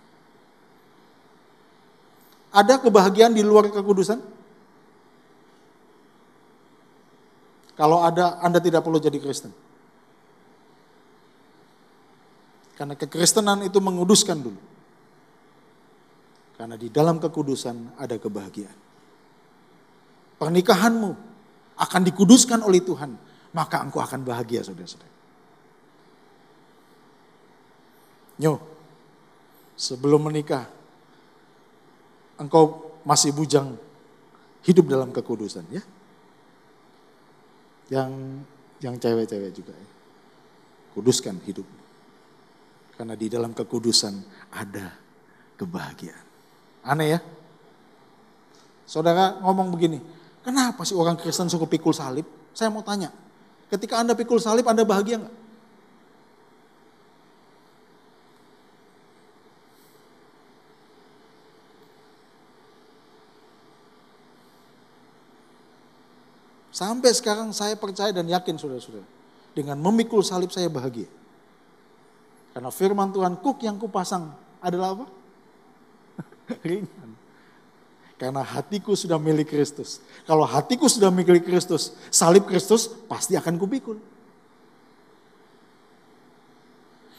Ada 2.55 2.79
kebahagiaan 2.79 3.35
di 3.35 3.43
luar 3.43 3.67
kekudusan? 3.67 4.23
Kalau 7.75 8.07
ada, 8.07 8.39
Anda 8.39 8.63
tidak 8.63 8.87
perlu 8.87 9.03
jadi 9.03 9.19
Kristen. 9.19 9.51
Karena 12.75 12.95
kekristenan 12.99 13.67
itu 13.67 13.79
menguduskan 13.79 14.39
dulu. 14.39 14.61
Karena 16.55 16.79
di 16.79 16.91
dalam 16.91 17.19
kekudusan 17.19 17.99
ada 17.99 18.15
kebahagiaan. 18.19 18.79
Pernikahanmu 20.39 21.11
akan 21.75 22.03
dikuduskan 22.07 22.63
oleh 22.63 22.83
Tuhan, 22.83 23.15
maka 23.55 23.87
engkau 23.87 24.03
akan 24.03 24.27
bahagia 24.27 24.67
saudara-saudara. 24.67 25.15
Nyo, 28.43 28.59
sebelum 29.79 30.27
menikah, 30.27 30.67
engkau 32.35 32.99
masih 33.07 33.31
bujang 33.31 33.79
hidup 34.67 34.91
dalam 34.91 35.15
kekudusan 35.15 35.63
ya. 35.71 35.83
Yang 37.95 38.11
yang 38.83 38.95
cewek-cewek 38.99 39.53
juga 39.55 39.71
ya. 39.71 39.91
Kuduskan 40.99 41.39
hidup. 41.47 41.67
Karena 42.99 43.15
di 43.15 43.31
dalam 43.31 43.55
kekudusan 43.55 44.15
ada 44.51 44.99
kebahagiaan. 45.55 46.27
Aneh 46.83 47.09
ya? 47.15 47.21
Saudara 48.85 49.41
ngomong 49.41 49.73
begini, 49.73 49.99
kenapa 50.45 50.85
sih 50.85 50.95
orang 50.95 51.17
Kristen 51.17 51.49
suka 51.49 51.65
pikul 51.65 51.97
salib? 51.97 52.27
Saya 52.53 52.69
mau 52.71 52.85
tanya, 52.85 53.11
ketika 53.75 53.99
Anda 53.99 54.15
pikul 54.15 54.39
salib 54.39 54.63
Anda 54.71 54.87
bahagia 54.87 55.19
nggak? 55.19 55.35
Sampai 66.75 67.15
sekarang 67.15 67.55
saya 67.55 67.79
percaya 67.79 68.11
dan 68.11 68.27
yakin 68.27 68.59
saudara-saudara. 68.59 69.07
Dengan 69.55 69.79
memikul 69.79 70.27
salib 70.27 70.51
saya 70.51 70.67
bahagia. 70.67 71.07
Karena 72.51 72.71
firman 72.75 73.15
Tuhan, 73.15 73.39
kuk 73.39 73.63
yang 73.63 73.79
kupasang 73.79 74.35
adalah 74.59 74.99
apa? 74.99 75.07
Ringan. 76.67 77.24
Karena 78.15 78.47
hatiku 78.47 78.95
sudah 78.95 79.19
milik 79.19 79.51
Kristus. 79.51 79.99
Kalau 80.23 80.47
hatiku 80.47 80.87
sudah 80.87 81.11
milik 81.11 81.43
Kristus, 81.43 81.99
salib 82.15 82.47
Kristus 82.47 82.87
pasti 83.11 83.35
akan 83.35 83.59
kupikul. 83.59 83.99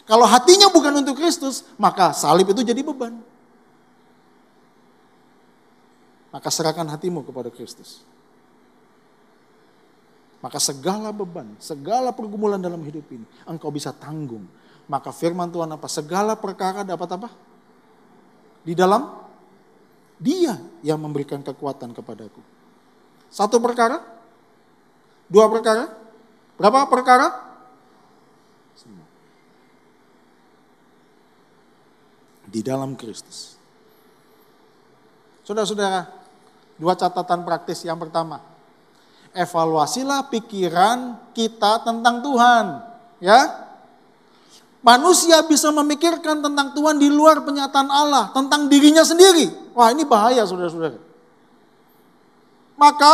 Kalau 0.06 0.24
hatinya 0.30 0.70
bukan 0.70 1.02
untuk 1.02 1.18
Kristus, 1.18 1.66
maka 1.76 2.14
salib 2.16 2.48
itu 2.54 2.62
jadi 2.62 2.80
beban. 2.86 3.20
Maka 6.30 6.48
serahkan 6.54 6.86
hatimu 6.88 7.26
kepada 7.26 7.50
Kristus. 7.52 8.06
Maka 10.46 10.62
segala 10.62 11.10
beban, 11.10 11.58
segala 11.58 12.14
pergumulan 12.14 12.62
dalam 12.62 12.78
hidup 12.86 13.08
ini 13.10 13.26
engkau 13.50 13.74
bisa 13.74 13.90
tanggung. 13.90 14.46
Maka 14.86 15.10
firman 15.10 15.50
Tuhan 15.50 15.74
apa? 15.74 15.90
Segala 15.90 16.38
perkara 16.38 16.86
dapat 16.86 17.10
apa? 17.18 17.30
Di 18.62 18.78
dalam 18.78 19.25
dia 20.16 20.56
yang 20.82 21.00
memberikan 21.02 21.44
kekuatan 21.44 21.92
kepadaku. 21.92 22.40
Satu 23.28 23.60
perkara? 23.60 24.00
Dua 25.28 25.50
perkara? 25.52 25.92
Berapa 26.56 26.88
perkara? 26.88 27.28
Semua. 28.80 29.04
Di 32.48 32.62
dalam 32.64 32.96
Kristus. 32.96 33.60
Saudara-saudara, 35.44 36.08
dua 36.80 36.96
catatan 36.96 37.44
praktis. 37.44 37.84
Yang 37.84 38.08
pertama, 38.08 38.40
evaluasilah 39.36 40.32
pikiran 40.32 41.20
kita 41.36 41.84
tentang 41.84 42.24
Tuhan, 42.24 42.66
ya. 43.20 43.65
Manusia 44.86 45.42
bisa 45.42 45.74
memikirkan 45.74 46.46
tentang 46.46 46.78
Tuhan 46.78 47.02
di 47.02 47.10
luar 47.10 47.42
penyataan 47.42 47.90
Allah, 47.90 48.30
tentang 48.38 48.70
dirinya 48.70 49.02
sendiri. 49.02 49.50
Wah, 49.74 49.90
ini 49.90 50.06
bahaya 50.06 50.46
Saudara-saudara. 50.46 51.02
Maka 52.78 53.14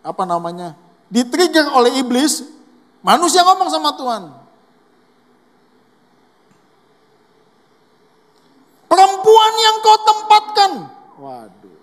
apa 0.00 0.24
namanya? 0.24 0.72
Ditrigger 1.12 1.68
oleh 1.76 2.00
iblis, 2.00 2.40
manusia 3.04 3.44
ngomong 3.44 3.68
sama 3.68 3.92
Tuhan. 4.00 4.32
Perempuan 8.88 9.52
yang 9.60 9.76
kau 9.84 9.98
tempatkan. 10.08 10.70
Waduh. 11.20 11.80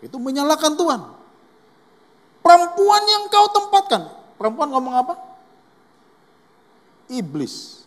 Itu 0.00 0.16
menyalahkan 0.16 0.72
Tuhan. 0.72 1.00
Perempuan 2.40 3.02
yang 3.04 3.28
kau 3.28 3.46
tempatkan. 3.52 4.08
Perempuan 4.40 4.72
ngomong 4.72 4.96
apa? 4.96 5.31
Iblis. 7.12 7.84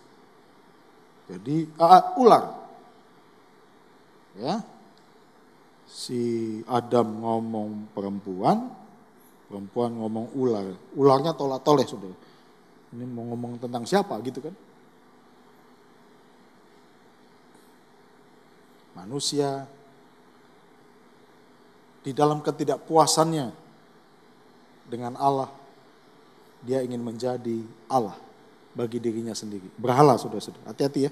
Jadi 1.26 1.66
uh, 1.82 2.22
ular. 2.22 2.44
Ya. 4.38 4.62
Si 5.90 6.62
Adam 6.70 7.24
ngomong 7.24 7.90
perempuan, 7.96 8.70
perempuan 9.50 9.98
ngomong 9.98 10.34
ular. 10.38 10.66
Ularnya 10.94 11.34
tolak-toleh 11.34 11.88
sudah. 11.88 12.14
Ini 12.94 13.06
mau 13.10 13.26
ngomong 13.34 13.58
tentang 13.58 13.90
siapa 13.90 14.14
gitu 14.22 14.44
kan? 14.46 14.54
Manusia 18.96 19.68
di 22.06 22.14
dalam 22.14 22.40
ketidakpuasannya 22.40 23.52
dengan 24.88 25.18
Allah, 25.18 25.50
dia 26.62 26.86
ingin 26.86 27.02
menjadi 27.02 27.66
Allah 27.90 28.25
bagi 28.76 29.00
dirinya 29.00 29.32
sendiri. 29.32 29.72
Berhala 29.80 30.20
saudara-saudara, 30.20 30.70
hati-hati 30.70 31.08
ya. 31.08 31.12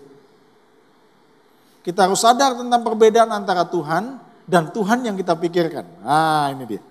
Kita 1.84 2.08
harus 2.08 2.20
sadar 2.20 2.56
tentang 2.60 2.84
perbedaan 2.84 3.32
antara 3.32 3.64
Tuhan 3.68 4.20
dan 4.44 4.72
Tuhan 4.72 5.08
yang 5.08 5.16
kita 5.16 5.36
pikirkan. 5.40 5.88
Nah 6.04 6.52
ini 6.52 6.64
dia. 6.68 6.84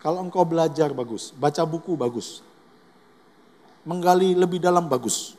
Kalau 0.00 0.24
engkau 0.24 0.48
belajar 0.48 0.96
bagus, 0.96 1.28
baca 1.36 1.60
buku 1.68 1.92
bagus, 1.92 2.40
menggali 3.84 4.32
lebih 4.32 4.56
dalam 4.56 4.88
bagus. 4.88 5.36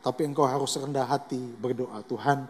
Tapi 0.00 0.24
engkau 0.24 0.48
harus 0.48 0.72
rendah 0.80 1.04
hati 1.04 1.36
berdoa, 1.60 2.00
Tuhan 2.08 2.48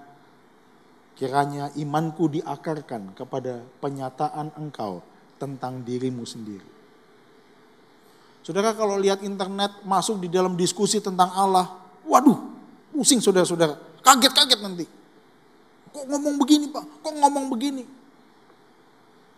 kiranya 1.18 1.74
imanku 1.74 2.30
diakarkan 2.30 3.10
kepada 3.18 3.66
penyataan 3.82 4.54
engkau 4.54 5.02
tentang 5.38 5.80
dirimu 5.86 6.26
sendiri. 6.26 6.68
Saudara 8.42 8.72
kalau 8.72 8.96
lihat 8.96 9.22
internet 9.22 9.84
masuk 9.84 10.24
di 10.24 10.28
dalam 10.32 10.56
diskusi 10.58 10.98
tentang 10.98 11.30
Allah, 11.32 11.68
waduh 12.04 12.36
pusing 12.92 13.22
saudara-saudara, 13.22 13.76
kaget-kaget 14.02 14.60
nanti. 14.64 14.86
Kok 15.94 16.04
ngomong 16.08 16.34
begini 16.40 16.66
pak, 16.72 16.84
kok 17.04 17.14
ngomong 17.14 17.46
begini. 17.52 17.84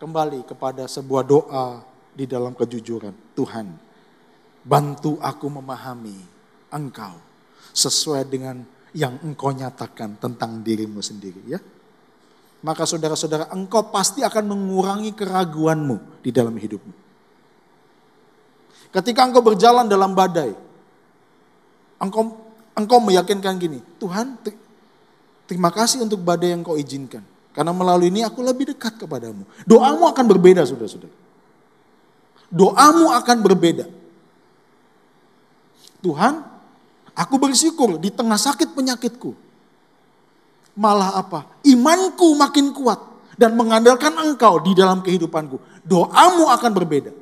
Kembali 0.01 0.41
kepada 0.47 0.89
sebuah 0.89 1.23
doa 1.27 1.85
di 2.15 2.25
dalam 2.25 2.57
kejujuran. 2.57 3.37
Tuhan, 3.37 3.67
bantu 4.65 5.21
aku 5.21 5.47
memahami 5.47 6.17
engkau 6.73 7.19
sesuai 7.71 8.25
dengan 8.27 8.65
yang 8.91 9.19
engkau 9.23 9.51
nyatakan 9.55 10.19
tentang 10.19 10.59
dirimu 10.59 10.99
sendiri 10.99 11.41
ya. 11.47 11.59
Maka 12.61 12.85
saudara-saudara 12.85 13.49
engkau 13.49 13.89
pasti 13.89 14.21
akan 14.21 14.53
mengurangi 14.53 15.17
keraguanmu 15.17 16.21
di 16.21 16.29
dalam 16.29 16.53
hidupmu. 16.53 16.93
Ketika 18.91 19.25
engkau 19.25 19.41
berjalan 19.41 19.89
dalam 19.89 20.13
badai, 20.13 20.53
engkau 21.97 22.37
engkau 22.77 22.99
meyakinkan 23.01 23.57
gini, 23.57 23.81
Tuhan 23.97 24.37
terima 25.49 25.73
kasih 25.73 26.05
untuk 26.05 26.21
badai 26.21 26.53
yang 26.53 26.61
kau 26.61 26.77
izinkan. 26.77 27.25
Karena 27.51 27.73
melalui 27.75 28.13
ini 28.13 28.21
aku 28.23 28.45
lebih 28.45 28.77
dekat 28.77 28.95
kepadamu. 29.01 29.43
Doamu 29.65 30.07
akan 30.07 30.25
berbeda 30.29 30.63
saudara-saudara. 30.63 31.11
Doamu 32.47 33.11
akan 33.11 33.37
berbeda. 33.41 33.85
Tuhan 36.01 36.51
Aku 37.11 37.35
bersyukur 37.35 37.99
di 37.99 38.07
tengah 38.07 38.39
sakit 38.39 38.71
penyakitku. 38.71 39.35
Malah 40.81 41.13
apa? 41.13 41.61
Imanku 41.61 42.33
makin 42.33 42.73
kuat 42.73 42.97
dan 43.37 43.53
mengandalkan 43.53 44.17
engkau 44.17 44.57
di 44.65 44.73
dalam 44.73 45.05
kehidupanku. 45.05 45.61
Doamu 45.85 46.49
akan 46.49 46.71
berbeda. 46.73 47.13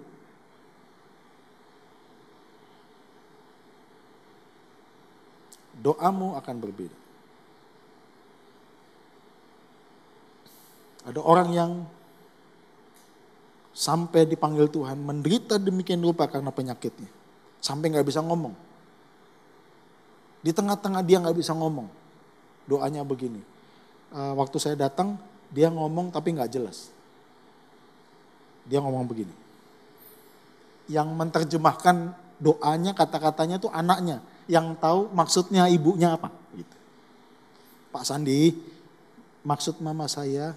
Doamu 5.83 6.39
akan 6.39 6.55
berbeda. 6.55 6.97
Ada 11.11 11.19
orang 11.19 11.49
yang 11.51 11.71
sampai 13.75 14.23
dipanggil 14.23 14.71
Tuhan 14.71 15.03
menderita 15.03 15.59
demikian 15.59 15.99
rupa 15.99 16.31
karena 16.31 16.51
penyakitnya. 16.51 17.11
Sampai 17.59 17.91
nggak 17.91 18.07
bisa 18.07 18.23
ngomong. 18.23 18.55
Di 20.39 20.55
tengah-tengah 20.55 21.03
dia 21.03 21.19
nggak 21.19 21.35
bisa 21.35 21.51
ngomong. 21.51 21.98
Doanya 22.69 23.01
begini. 23.01 23.41
uh, 24.13 24.33
waktu 24.37 24.61
saya 24.61 24.77
datang 24.77 25.17
dia 25.49 25.73
ngomong 25.73 26.13
tapi 26.13 26.37
nggak 26.37 26.53
jelas. 26.53 26.93
Dia 28.69 28.77
ngomong 28.77 29.09
begini. 29.09 29.33
Yang 30.85 31.09
menerjemahkan 31.17 32.13
doanya 32.37 32.93
kata-katanya 32.93 33.57
tuh 33.57 33.73
anaknya 33.73 34.21
yang 34.49 34.77
tahu 34.77 35.09
maksudnya 35.13 35.69
ibunya 35.69 36.13
apa. 36.17 36.29
Gitu. 36.53 36.75
Pak 37.89 38.05
Sandi, 38.05 38.53
maksud 39.45 39.81
mama 39.81 40.05
saya, 40.05 40.53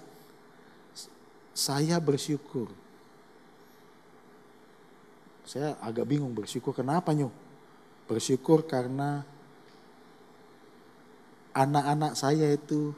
saya 1.53 1.97
bersyukur. 2.01 2.69
Saya 5.45 5.77
agak 5.81 6.09
bingung 6.09 6.33
bersyukur 6.33 6.73
kenapa 6.73 7.13
nyuh? 7.13 7.29
Bersyukur 8.09 8.65
karena 8.65 9.21
anak-anak 11.53 12.13
saya 12.17 12.53
itu 12.53 12.91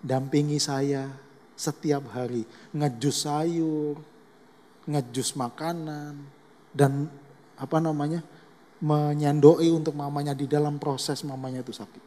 dampingi 0.00 0.56
saya 0.62 1.10
setiap 1.58 2.08
hari. 2.14 2.46
Ngejus 2.72 3.28
sayur, 3.28 4.00
ngejus 4.88 5.36
makanan, 5.36 6.16
dan 6.72 7.10
apa 7.60 7.76
namanya 7.82 8.24
menyandoi 8.80 9.68
untuk 9.68 9.92
mamanya 9.92 10.32
di 10.32 10.48
dalam 10.48 10.80
proses 10.80 11.20
mamanya 11.20 11.60
itu 11.60 11.74
sakit. 11.76 12.04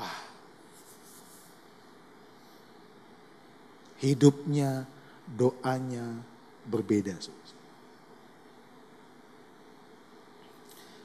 Wah. 0.00 0.18
Hidupnya, 4.00 4.88
doanya 5.28 6.24
berbeda. 6.64 7.20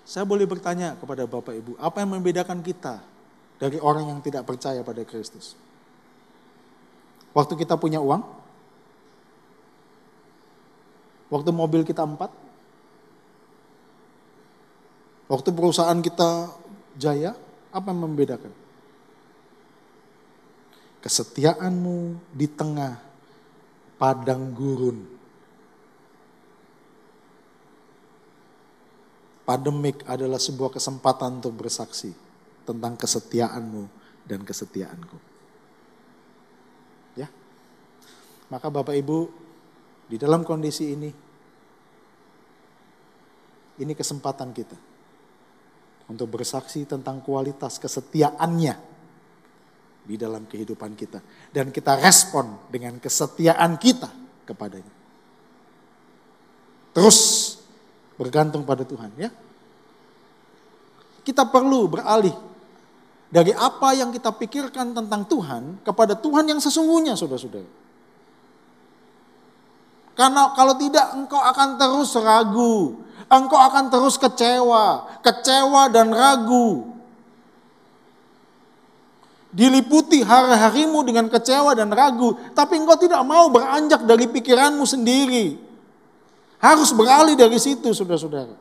Saya 0.06 0.24
boleh 0.24 0.46
bertanya 0.46 0.94
kepada 0.96 1.26
Bapak 1.26 1.54
Ibu, 1.58 1.72
apa 1.82 1.98
yang 2.06 2.14
membedakan 2.14 2.62
kita 2.62 3.02
dari 3.58 3.82
orang 3.82 4.06
yang 4.06 4.20
tidak 4.22 4.46
percaya 4.46 4.86
pada 4.86 5.02
Kristus? 5.02 5.58
Waktu 7.34 7.58
kita 7.58 7.76
punya 7.76 8.00
uang, 8.00 8.22
Waktu 11.26 11.50
mobil 11.50 11.82
kita 11.82 12.06
empat, 12.06 12.30
waktu 15.26 15.50
perusahaan 15.50 15.98
kita 15.98 16.54
jaya, 16.94 17.34
apa 17.74 17.88
yang 17.90 18.06
membedakan? 18.06 18.54
Kesetiaanmu 21.02 22.18
di 22.34 22.48
tengah 22.50 22.98
padang 23.98 24.54
gurun. 24.54 25.15
Pandemik 29.46 30.02
adalah 30.10 30.42
sebuah 30.42 30.74
kesempatan 30.74 31.38
untuk 31.38 31.62
bersaksi 31.66 32.10
tentang 32.66 32.98
kesetiaanmu 32.98 33.86
dan 34.26 34.42
kesetiaanku. 34.42 35.18
Ya. 37.14 37.30
Maka 38.50 38.74
Bapak 38.74 38.98
Ibu 38.98 39.30
di 40.10 40.18
dalam 40.18 40.42
kondisi 40.42 40.98
ini, 40.98 41.14
ini 43.78 43.94
kesempatan 43.94 44.50
kita 44.50 44.78
untuk 46.10 46.42
bersaksi 46.42 46.86
tentang 46.90 47.22
kualitas 47.22 47.78
kesetiaannya 47.78 48.76
di 50.06 50.16
dalam 50.18 50.46
kehidupan 50.46 50.94
kita. 50.94 51.22
Dan 51.54 51.70
kita 51.70 51.98
respon 52.02 52.70
dengan 52.70 52.98
kesetiaan 52.98 53.78
kita 53.78 54.10
kepadanya. 54.46 54.94
Terus 56.94 57.20
bergantung 58.16 58.64
pada 58.64 58.88
Tuhan 58.88 59.12
ya. 59.20 59.30
Kita 61.26 61.50
perlu 61.50 61.90
beralih 61.90 62.36
dari 63.34 63.52
apa 63.52 63.92
yang 63.98 64.14
kita 64.14 64.32
pikirkan 64.32 64.94
tentang 64.94 65.26
Tuhan 65.26 65.84
kepada 65.84 66.14
Tuhan 66.16 66.46
yang 66.48 66.62
sesungguhnya 66.62 67.18
saudara-saudara. 67.18 67.68
Karena 70.16 70.56
kalau 70.56 70.80
tidak 70.80 71.12
engkau 71.12 71.42
akan 71.42 71.76
terus 71.76 72.16
ragu. 72.16 73.04
Engkau 73.28 73.60
akan 73.60 73.92
terus 73.92 74.16
kecewa. 74.16 75.20
Kecewa 75.20 75.92
dan 75.92 76.16
ragu. 76.16 76.96
Diliputi 79.52 80.24
hari-harimu 80.24 81.04
dengan 81.04 81.28
kecewa 81.28 81.76
dan 81.76 81.92
ragu. 81.92 82.32
Tapi 82.56 82.80
engkau 82.80 82.96
tidak 82.96 83.20
mau 83.28 83.52
beranjak 83.52 84.08
dari 84.08 84.32
pikiranmu 84.32 84.88
sendiri. 84.88 85.65
Harus 86.60 86.90
beralih 86.96 87.36
dari 87.38 87.60
situ 87.60 87.92
saudara-saudara. 87.92 88.56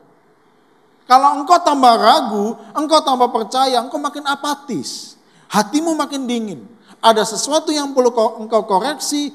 Kalau 1.05 1.29
engkau 1.37 1.61
tambah 1.61 1.93
ragu, 1.95 2.57
engkau 2.73 2.99
tambah 3.05 3.29
percaya, 3.29 3.77
engkau 3.77 4.01
makin 4.01 4.25
apatis. 4.25 5.15
Hatimu 5.49 5.93
makin 5.93 6.25
dingin. 6.25 6.65
Ada 6.97 7.21
sesuatu 7.23 7.69
yang 7.69 7.93
perlu 7.93 8.09
engkau 8.41 8.65
koreksi, 8.65 9.29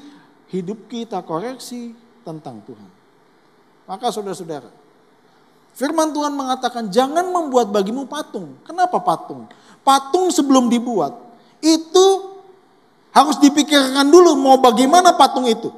hidup 0.51 0.91
kita 0.91 1.23
koreksi, 1.23 1.95
tentang 2.21 2.61
Tuhan. 2.67 2.89
Maka 3.89 4.13
saudara-saudara, 4.13 4.69
firman 5.73 6.13
Tuhan 6.13 6.35
mengatakan 6.35 6.87
jangan 6.91 7.27
membuat 7.27 7.71
bagimu 7.73 8.05
patung. 8.05 8.55
Kenapa 8.67 9.01
patung? 9.01 9.49
Patung 9.81 10.29
sebelum 10.29 10.69
dibuat 10.69 11.17
itu 11.63 12.07
harus 13.11 13.37
dipikirkan 13.41 14.07
dulu 14.07 14.37
mau 14.37 14.57
bagaimana 14.61 15.15
patung 15.17 15.49
itu. 15.49 15.73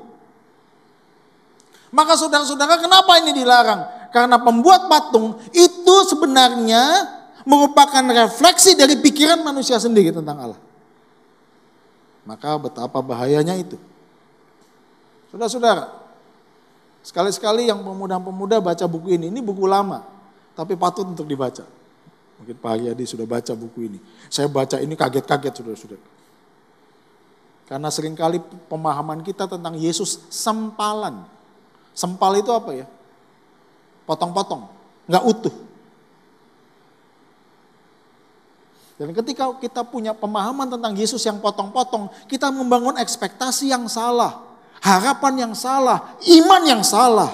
Maka 1.94 2.18
saudara-saudara 2.18 2.82
kenapa 2.82 3.22
ini 3.22 3.38
dilarang? 3.38 4.10
Karena 4.10 4.42
pembuat 4.42 4.90
patung 4.90 5.38
itu 5.54 5.96
sebenarnya 6.10 6.82
merupakan 7.46 8.02
refleksi 8.02 8.74
dari 8.74 8.98
pikiran 8.98 9.46
manusia 9.46 9.78
sendiri 9.78 10.10
tentang 10.10 10.38
Allah. 10.50 10.62
Maka 12.26 12.58
betapa 12.58 12.98
bahayanya 13.04 13.54
itu. 13.54 13.78
Saudara-saudara, 15.30 16.04
Sekali-sekali 17.04 17.68
yang 17.68 17.84
pemuda-pemuda 17.84 18.64
baca 18.64 18.88
buku 18.88 19.20
ini, 19.20 19.28
ini 19.28 19.44
buku 19.44 19.68
lama, 19.68 20.08
tapi 20.56 20.80
patut 20.80 21.04
untuk 21.04 21.28
dibaca. 21.28 21.68
Mungkin 22.40 22.56
Pak 22.56 22.72
Haryadi 22.80 23.04
sudah 23.04 23.28
baca 23.28 23.52
buku 23.60 23.92
ini. 23.92 24.00
Saya 24.32 24.48
baca 24.48 24.80
ini 24.80 24.96
kaget-kaget 24.96 25.54
sudah-sudah. 25.60 26.00
Karena 27.68 27.92
sering 27.92 28.16
kali 28.16 28.40
pemahaman 28.72 29.20
kita 29.20 29.52
tentang 29.52 29.76
Yesus 29.76 30.32
sempalan. 30.32 31.28
Sempal 31.94 32.42
itu 32.42 32.50
apa 32.50 32.74
ya? 32.74 32.86
Potong-potong, 34.04 34.68
nggak 35.08 35.24
utuh. 35.24 35.56
Dan 38.98 39.10
ketika 39.16 39.58
kita 39.58 39.82
punya 39.82 40.14
pemahaman 40.14 40.70
tentang 40.70 40.94
Yesus 40.94 41.24
yang 41.26 41.42
potong-potong, 41.42 42.12
kita 42.30 42.54
membangun 42.54 42.98
ekspektasi 43.02 43.74
yang 43.74 43.90
salah 43.90 44.54
harapan 44.84 45.48
yang 45.48 45.54
salah, 45.56 46.20
iman 46.20 46.62
yang 46.68 46.84
salah. 46.84 47.32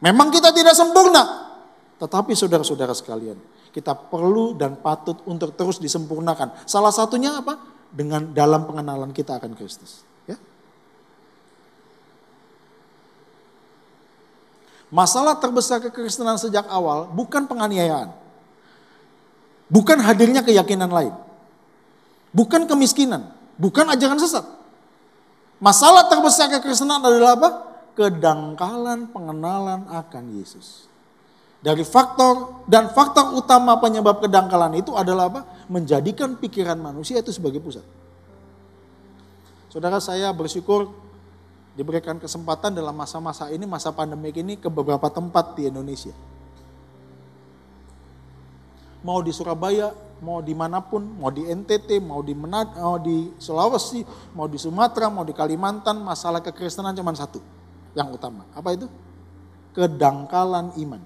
Memang 0.00 0.32
kita 0.32 0.50
tidak 0.50 0.72
sempurna, 0.72 1.52
tetapi 2.00 2.32
saudara-saudara 2.32 2.96
sekalian, 2.96 3.36
kita 3.70 3.92
perlu 3.94 4.56
dan 4.56 4.80
patut 4.80 5.20
untuk 5.28 5.54
terus 5.54 5.78
disempurnakan. 5.78 6.64
Salah 6.64 6.90
satunya 6.90 7.38
apa? 7.38 7.60
Dengan 7.92 8.32
dalam 8.32 8.64
pengenalan 8.64 9.12
kita 9.12 9.36
akan 9.36 9.52
Kristus. 9.52 10.02
Ya? 10.24 10.40
Masalah 14.92 15.40
terbesar 15.40 15.80
kekristenan 15.80 16.36
sejak 16.36 16.68
awal 16.68 17.08
bukan 17.08 17.48
penganiayaan. 17.48 18.12
Bukan 19.72 19.96
hadirnya 20.04 20.44
keyakinan 20.44 20.92
lain. 20.92 21.16
Bukan 22.36 22.68
kemiskinan. 22.68 23.32
Bukan 23.56 23.88
ajaran 23.88 24.20
sesat. 24.20 24.44
Masalah 25.56 26.12
terbesar 26.12 26.52
kekristenan 26.52 27.00
adalah 27.00 27.40
apa? 27.40 27.50
Kedangkalan 27.96 29.08
pengenalan 29.08 29.88
akan 29.88 30.24
Yesus. 30.36 30.92
Dari 31.64 31.88
faktor 31.88 32.66
dan 32.68 32.92
faktor 32.92 33.32
utama 33.32 33.80
penyebab 33.80 34.20
kedangkalan 34.20 34.76
itu 34.76 34.92
adalah 34.92 35.32
apa? 35.32 35.40
Menjadikan 35.72 36.36
pikiran 36.36 36.76
manusia 36.76 37.16
itu 37.24 37.32
sebagai 37.32 37.64
pusat. 37.64 37.86
Saudara 39.72 40.04
saya 40.04 40.28
bersyukur 40.36 40.92
diberikan 41.72 42.20
kesempatan 42.20 42.76
dalam 42.76 42.92
masa-masa 42.92 43.48
ini, 43.48 43.64
masa 43.64 43.92
pandemi 43.92 44.28
ini 44.32 44.60
ke 44.60 44.68
beberapa 44.68 45.08
tempat 45.08 45.56
di 45.56 45.68
Indonesia. 45.72 46.12
Mau 49.02 49.18
di 49.18 49.34
Surabaya, 49.34 49.90
mau 50.22 50.38
di 50.38 50.54
mana 50.54 50.78
pun, 50.78 51.02
mau 51.18 51.32
di 51.32 51.42
NTT, 51.42 51.98
mau 51.98 52.22
di 52.22 52.36
Menad, 52.38 52.78
mau 52.78 53.00
di 53.02 53.34
Sulawesi, 53.40 54.06
mau 54.36 54.46
di 54.46 54.60
Sumatera, 54.60 55.10
mau 55.10 55.26
di 55.26 55.34
Kalimantan, 55.34 55.98
masalah 55.98 56.38
kekristenan 56.38 56.94
cuma 56.94 57.10
satu 57.16 57.42
yang 57.98 58.12
utama. 58.14 58.46
Apa 58.54 58.78
itu? 58.78 58.86
Kedangkalan 59.74 60.76
iman. 60.78 61.02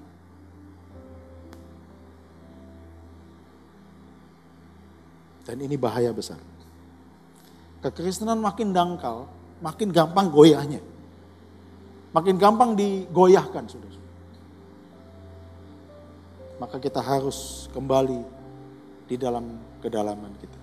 Dan 5.46 5.62
ini 5.62 5.78
bahaya 5.78 6.10
besar. 6.10 6.42
Kekristenan 7.80 8.42
makin 8.42 8.74
dangkal, 8.74 9.30
makin 9.60 9.88
gampang 9.92 10.28
goyahnya. 10.28 10.80
Makin 12.12 12.36
gampang 12.40 12.72
digoyahkan, 12.72 13.64
sudah. 13.68 13.92
Maka 16.56 16.80
kita 16.80 17.04
harus 17.04 17.68
kembali 17.76 18.24
di 19.04 19.16
dalam 19.20 19.60
kedalaman 19.84 20.32
kita. 20.40 20.60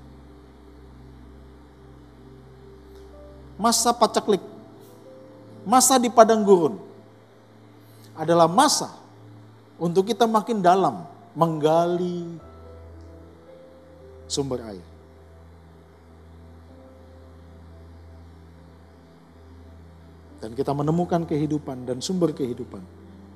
Masa 3.61 3.93
pacaklik, 3.93 4.41
masa 5.61 6.01
di 6.01 6.09
padang 6.09 6.41
gurun 6.41 6.81
adalah 8.17 8.49
masa 8.49 8.89
untuk 9.77 10.09
kita 10.09 10.25
makin 10.25 10.57
dalam 10.57 11.05
menggali 11.37 12.41
sumber 14.25 14.65
air. 14.65 14.92
Dan 20.43 20.59
kita 20.59 20.75
menemukan 20.75 21.23
kehidupan 21.23 21.87
dan 21.87 22.03
sumber 22.03 22.35
kehidupan 22.35 22.83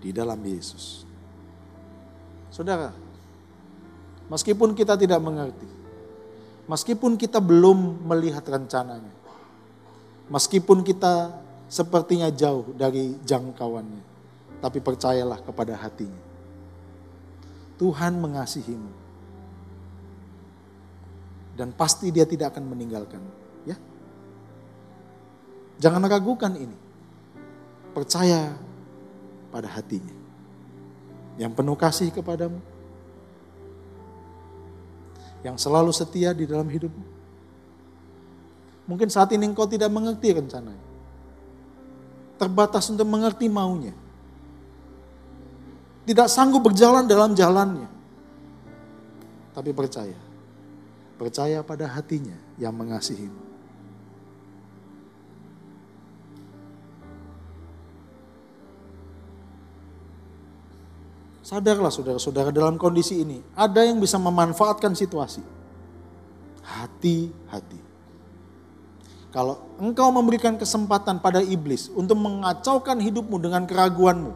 di 0.04 0.12
dalam 0.12 0.44
Yesus. 0.44 1.08
Saudara, 2.52 2.92
meskipun 4.28 4.76
kita 4.76 5.00
tidak 5.00 5.24
mengerti, 5.24 5.72
meskipun 6.68 7.16
kita 7.16 7.40
belum 7.40 8.04
melihat 8.04 8.44
rencananya, 8.44 9.16
meskipun 10.28 10.84
kita 10.84 11.32
sepertinya 11.72 12.28
jauh 12.28 12.76
dari 12.76 13.16
jangkauannya, 13.24 14.04
tapi 14.60 14.84
percayalah 14.84 15.40
kepada 15.48 15.80
hatinya. 15.80 16.28
Tuhan 17.80 18.20
mengasihimu. 18.20 19.08
Dan 21.56 21.72
pasti 21.72 22.12
dia 22.12 22.28
tidak 22.28 22.52
akan 22.52 22.68
meninggalkan. 22.68 23.24
Ya. 23.64 23.80
Jangan 25.80 26.04
ragukan 26.04 26.52
ini 26.60 26.87
percaya 27.98 28.54
pada 29.50 29.66
hatinya. 29.66 30.14
Yang 31.42 31.52
penuh 31.58 31.74
kasih 31.74 32.14
kepadamu. 32.14 32.62
Yang 35.42 35.66
selalu 35.66 35.90
setia 35.90 36.30
di 36.38 36.46
dalam 36.46 36.70
hidupmu. 36.70 37.18
Mungkin 38.86 39.10
saat 39.10 39.34
ini 39.34 39.50
engkau 39.50 39.66
tidak 39.66 39.90
mengerti 39.90 40.30
rencananya. 40.30 40.86
Terbatas 42.38 42.86
untuk 42.94 43.10
mengerti 43.10 43.50
maunya. 43.50 43.98
Tidak 46.06 46.30
sanggup 46.30 46.70
berjalan 46.70 47.10
dalam 47.10 47.34
jalannya. 47.34 47.90
Tapi 49.58 49.74
percaya. 49.74 50.22
Percaya 51.18 51.66
pada 51.66 51.90
hatinya 51.90 52.38
yang 52.62 52.78
mengasihimu. 52.78 53.47
Sadarlah 61.48 61.88
saudara-saudara 61.88 62.52
dalam 62.52 62.76
kondisi 62.76 63.24
ini. 63.24 63.40
Ada 63.56 63.88
yang 63.88 64.04
bisa 64.04 64.20
memanfaatkan 64.20 64.92
situasi. 64.92 65.40
Hati-hati. 66.60 67.80
Kalau 69.32 69.80
engkau 69.80 70.12
memberikan 70.12 70.60
kesempatan 70.60 71.24
pada 71.24 71.40
iblis 71.40 71.88
untuk 71.96 72.20
mengacaukan 72.20 73.00
hidupmu 73.00 73.40
dengan 73.40 73.64
keraguanmu. 73.64 74.36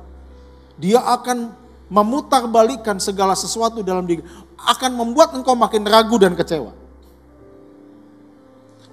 Dia 0.80 1.04
akan 1.04 1.52
memutar 1.92 2.48
balikan 2.48 2.96
segala 2.96 3.36
sesuatu 3.36 3.84
dalam 3.84 4.08
diri. 4.08 4.24
Akan 4.64 4.96
membuat 4.96 5.36
engkau 5.36 5.52
makin 5.52 5.84
ragu 5.84 6.16
dan 6.16 6.32
kecewa. 6.32 6.72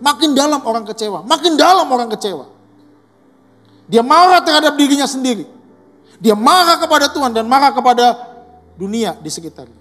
Makin 0.02 0.34
dalam 0.34 0.58
orang 0.66 0.82
kecewa. 0.90 1.22
Makin 1.22 1.54
dalam 1.54 1.86
orang 1.86 2.10
kecewa. 2.10 2.50
Dia 3.86 4.02
marah 4.02 4.42
terhadap 4.42 4.74
dirinya 4.74 5.06
sendiri 5.06 5.57
dia 6.18 6.34
marah 6.34 6.82
kepada 6.82 7.06
Tuhan 7.10 7.30
dan 7.30 7.46
marah 7.46 7.70
kepada 7.70 8.18
dunia 8.74 9.14
di 9.18 9.30
sekitarnya. 9.30 9.78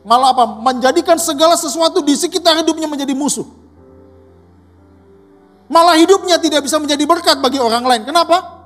Malah 0.00 0.32
apa? 0.32 0.44
Menjadikan 0.64 1.20
segala 1.20 1.60
sesuatu 1.60 2.00
di 2.00 2.16
sekitar 2.16 2.56
hidupnya 2.64 2.88
menjadi 2.88 3.12
musuh. 3.12 3.44
Malah 5.68 6.00
hidupnya 6.00 6.40
tidak 6.40 6.64
bisa 6.64 6.80
menjadi 6.80 7.04
berkat 7.04 7.36
bagi 7.38 7.60
orang 7.60 7.84
lain. 7.84 8.02
Kenapa? 8.08 8.64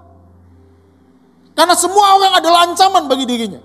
Karena 1.58 1.74
semua 1.74 2.18
orang 2.18 2.32
adalah 2.38 2.70
ancaman 2.70 3.04
bagi 3.10 3.26
dirinya. 3.26 3.60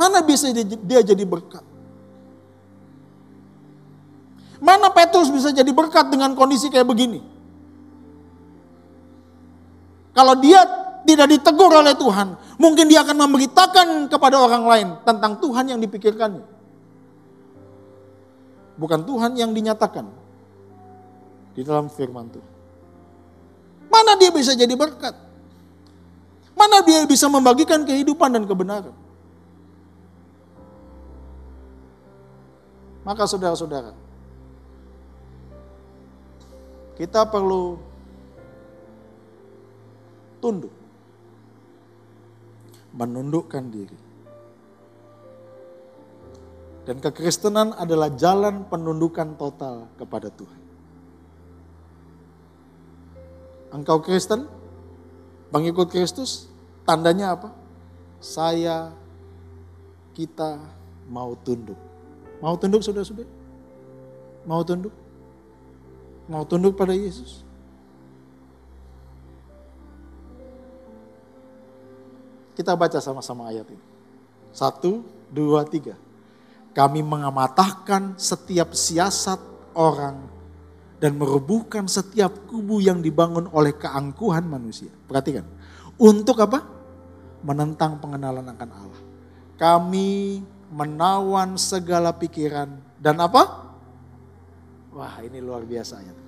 Mana 0.00 0.24
bisa 0.24 0.48
dia 0.56 1.00
jadi 1.04 1.24
berkat? 1.28 1.64
Mana 4.60 4.88
Petrus 4.92 5.28
bisa 5.28 5.52
jadi 5.52 5.68
berkat 5.72 6.08
dengan 6.08 6.32
kondisi 6.32 6.72
kayak 6.72 6.88
begini? 6.88 7.39
Kalau 10.10 10.34
dia 10.38 10.60
tidak 11.06 11.26
ditegur 11.30 11.70
oleh 11.70 11.94
Tuhan, 11.96 12.34
mungkin 12.60 12.86
dia 12.90 13.00
akan 13.06 13.16
memberitakan 13.16 13.88
kepada 14.10 14.36
orang 14.36 14.64
lain 14.66 14.88
tentang 15.06 15.38
Tuhan 15.38 15.64
yang 15.70 15.80
dipikirkannya. 15.80 16.44
Bukan 18.80 19.00
Tuhan 19.04 19.36
yang 19.36 19.52
dinyatakan 19.52 20.08
di 21.52 21.60
dalam 21.60 21.92
firman 21.92 22.32
Tuhan. 22.32 22.50
Mana 23.90 24.16
dia 24.16 24.30
bisa 24.32 24.56
jadi 24.56 24.72
berkat? 24.72 25.12
Mana 26.56 26.84
dia 26.84 27.04
bisa 27.04 27.26
membagikan 27.28 27.82
kehidupan 27.84 28.32
dan 28.32 28.44
kebenaran? 28.44 28.94
Maka 33.00 33.24
saudara-saudara, 33.24 33.96
kita 37.00 37.24
perlu 37.24 37.80
tunduk. 40.40 40.72
Menundukkan 42.96 43.70
diri. 43.70 43.98
Dan 46.88 46.98
kekristenan 46.98 47.76
adalah 47.76 48.10
jalan 48.16 48.66
penundukan 48.66 49.38
total 49.38 49.86
kepada 49.94 50.32
Tuhan. 50.32 50.60
Engkau 53.70 54.02
Kristen, 54.02 54.50
pengikut 55.54 55.86
Kristus, 55.86 56.50
tandanya 56.82 57.38
apa? 57.38 57.54
Saya, 58.18 58.90
kita 60.10 60.58
mau 61.06 61.38
tunduk. 61.38 61.78
Mau 62.42 62.58
tunduk 62.58 62.82
sudah-sudah? 62.82 63.28
Mau 64.42 64.66
tunduk? 64.66 64.90
Mau 66.26 66.42
tunduk 66.42 66.74
pada 66.74 66.96
Yesus? 66.96 67.46
Kita 72.60 72.76
baca 72.76 73.00
sama-sama 73.00 73.48
ayat 73.48 73.64
ini. 73.72 73.80
Satu, 74.52 75.00
dua, 75.32 75.64
tiga. 75.64 75.96
Kami 76.76 77.00
mengamatahkan 77.00 78.20
setiap 78.20 78.76
siasat 78.76 79.40
orang 79.72 80.28
dan 81.00 81.16
merubuhkan 81.16 81.88
setiap 81.88 82.28
kubu 82.52 82.84
yang 82.84 83.00
dibangun 83.00 83.48
oleh 83.56 83.72
keangkuhan 83.72 84.44
manusia. 84.44 84.92
Perhatikan. 85.08 85.48
Untuk 85.96 86.36
apa? 86.36 86.60
Menentang 87.40 87.96
pengenalan 87.96 88.44
akan 88.52 88.70
Allah. 88.76 89.02
Kami 89.56 90.44
menawan 90.68 91.56
segala 91.56 92.12
pikiran 92.12 92.76
dan 93.00 93.24
apa? 93.24 93.72
Wah 94.92 95.16
ini 95.24 95.40
luar 95.40 95.64
biasa 95.64 95.96
ayat. 95.96 96.18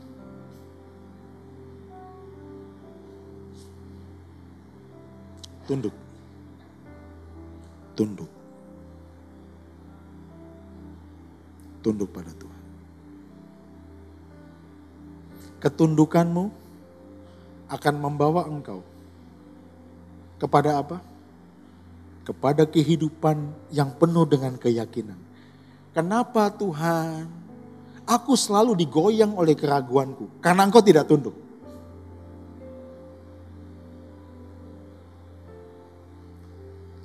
Tunduk 5.68 6.11
tunduk. 7.92 8.30
Tunduk 11.82 12.08
pada 12.14 12.30
Tuhan. 12.34 12.62
Ketundukanmu 15.62 16.44
akan 17.70 17.94
membawa 17.98 18.46
engkau 18.50 18.82
kepada 20.38 20.82
apa? 20.82 20.98
Kepada 22.22 22.66
kehidupan 22.66 23.50
yang 23.74 23.94
penuh 23.98 24.26
dengan 24.26 24.54
keyakinan. 24.58 25.18
Kenapa 25.94 26.50
Tuhan? 26.54 27.26
Aku 28.02 28.34
selalu 28.34 28.74
digoyang 28.74 29.38
oleh 29.38 29.54
keraguanku 29.54 30.42
karena 30.42 30.66
engkau 30.66 30.82
tidak 30.82 31.06
tunduk. 31.06 31.34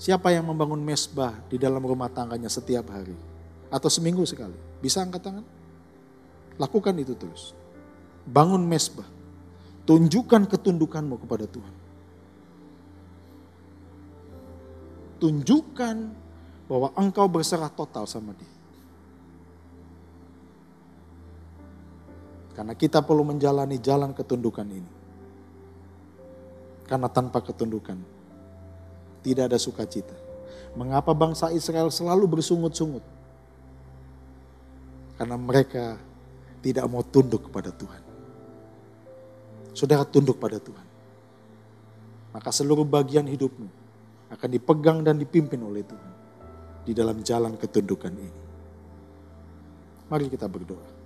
Siapa 0.08 0.32
yang 0.32 0.48
membangun 0.48 0.80
mesbah 0.80 1.36
di 1.52 1.60
dalam 1.60 1.84
rumah 1.84 2.08
tangganya 2.08 2.48
setiap 2.48 2.96
hari? 2.96 3.12
Atau 3.68 3.92
seminggu 3.92 4.24
sekali? 4.24 4.56
Bisa 4.80 5.04
angkat 5.04 5.20
tangan? 5.20 5.44
Lakukan 6.56 6.96
itu 6.96 7.12
terus. 7.12 7.52
Bangun 8.24 8.64
mesbah. 8.64 9.04
Tunjukkan 9.84 10.48
ketundukanmu 10.48 11.28
kepada 11.28 11.44
Tuhan. 11.52 11.76
Tunjukkan 15.20 15.96
bahwa 16.72 16.96
engkau 16.96 17.28
berserah 17.28 17.68
total 17.68 18.08
sama 18.08 18.32
dia. 18.32 18.56
Karena 22.56 22.80
kita 22.80 23.04
perlu 23.04 23.28
menjalani 23.28 23.76
jalan 23.76 24.16
ketundukan 24.16 24.72
ini. 24.72 24.92
Karena 26.88 27.12
tanpa 27.12 27.44
ketundukan 27.44 28.16
tidak 29.22 29.54
ada 29.54 29.58
sukacita. 29.62 30.14
Mengapa 30.78 31.14
bangsa 31.14 31.50
Israel 31.54 31.90
selalu 31.90 32.38
bersungut-sungut? 32.38 33.02
Karena 35.18 35.34
mereka 35.34 35.98
tidak 36.62 36.86
mau 36.86 37.02
tunduk 37.02 37.50
kepada 37.50 37.74
Tuhan. 37.74 38.04
Saudara 39.74 40.06
tunduk 40.06 40.38
pada 40.38 40.62
Tuhan. 40.62 40.86
Maka 42.34 42.50
seluruh 42.54 42.86
bagian 42.86 43.26
hidupmu 43.26 43.70
akan 44.30 44.50
dipegang 44.52 45.02
dan 45.02 45.18
dipimpin 45.18 45.58
oleh 45.64 45.82
Tuhan 45.82 46.12
di 46.86 46.94
dalam 46.94 47.22
jalan 47.26 47.58
ketundukan 47.58 48.14
ini. 48.14 48.42
Mari 50.08 50.32
kita 50.32 50.46
berdoa. 50.48 50.97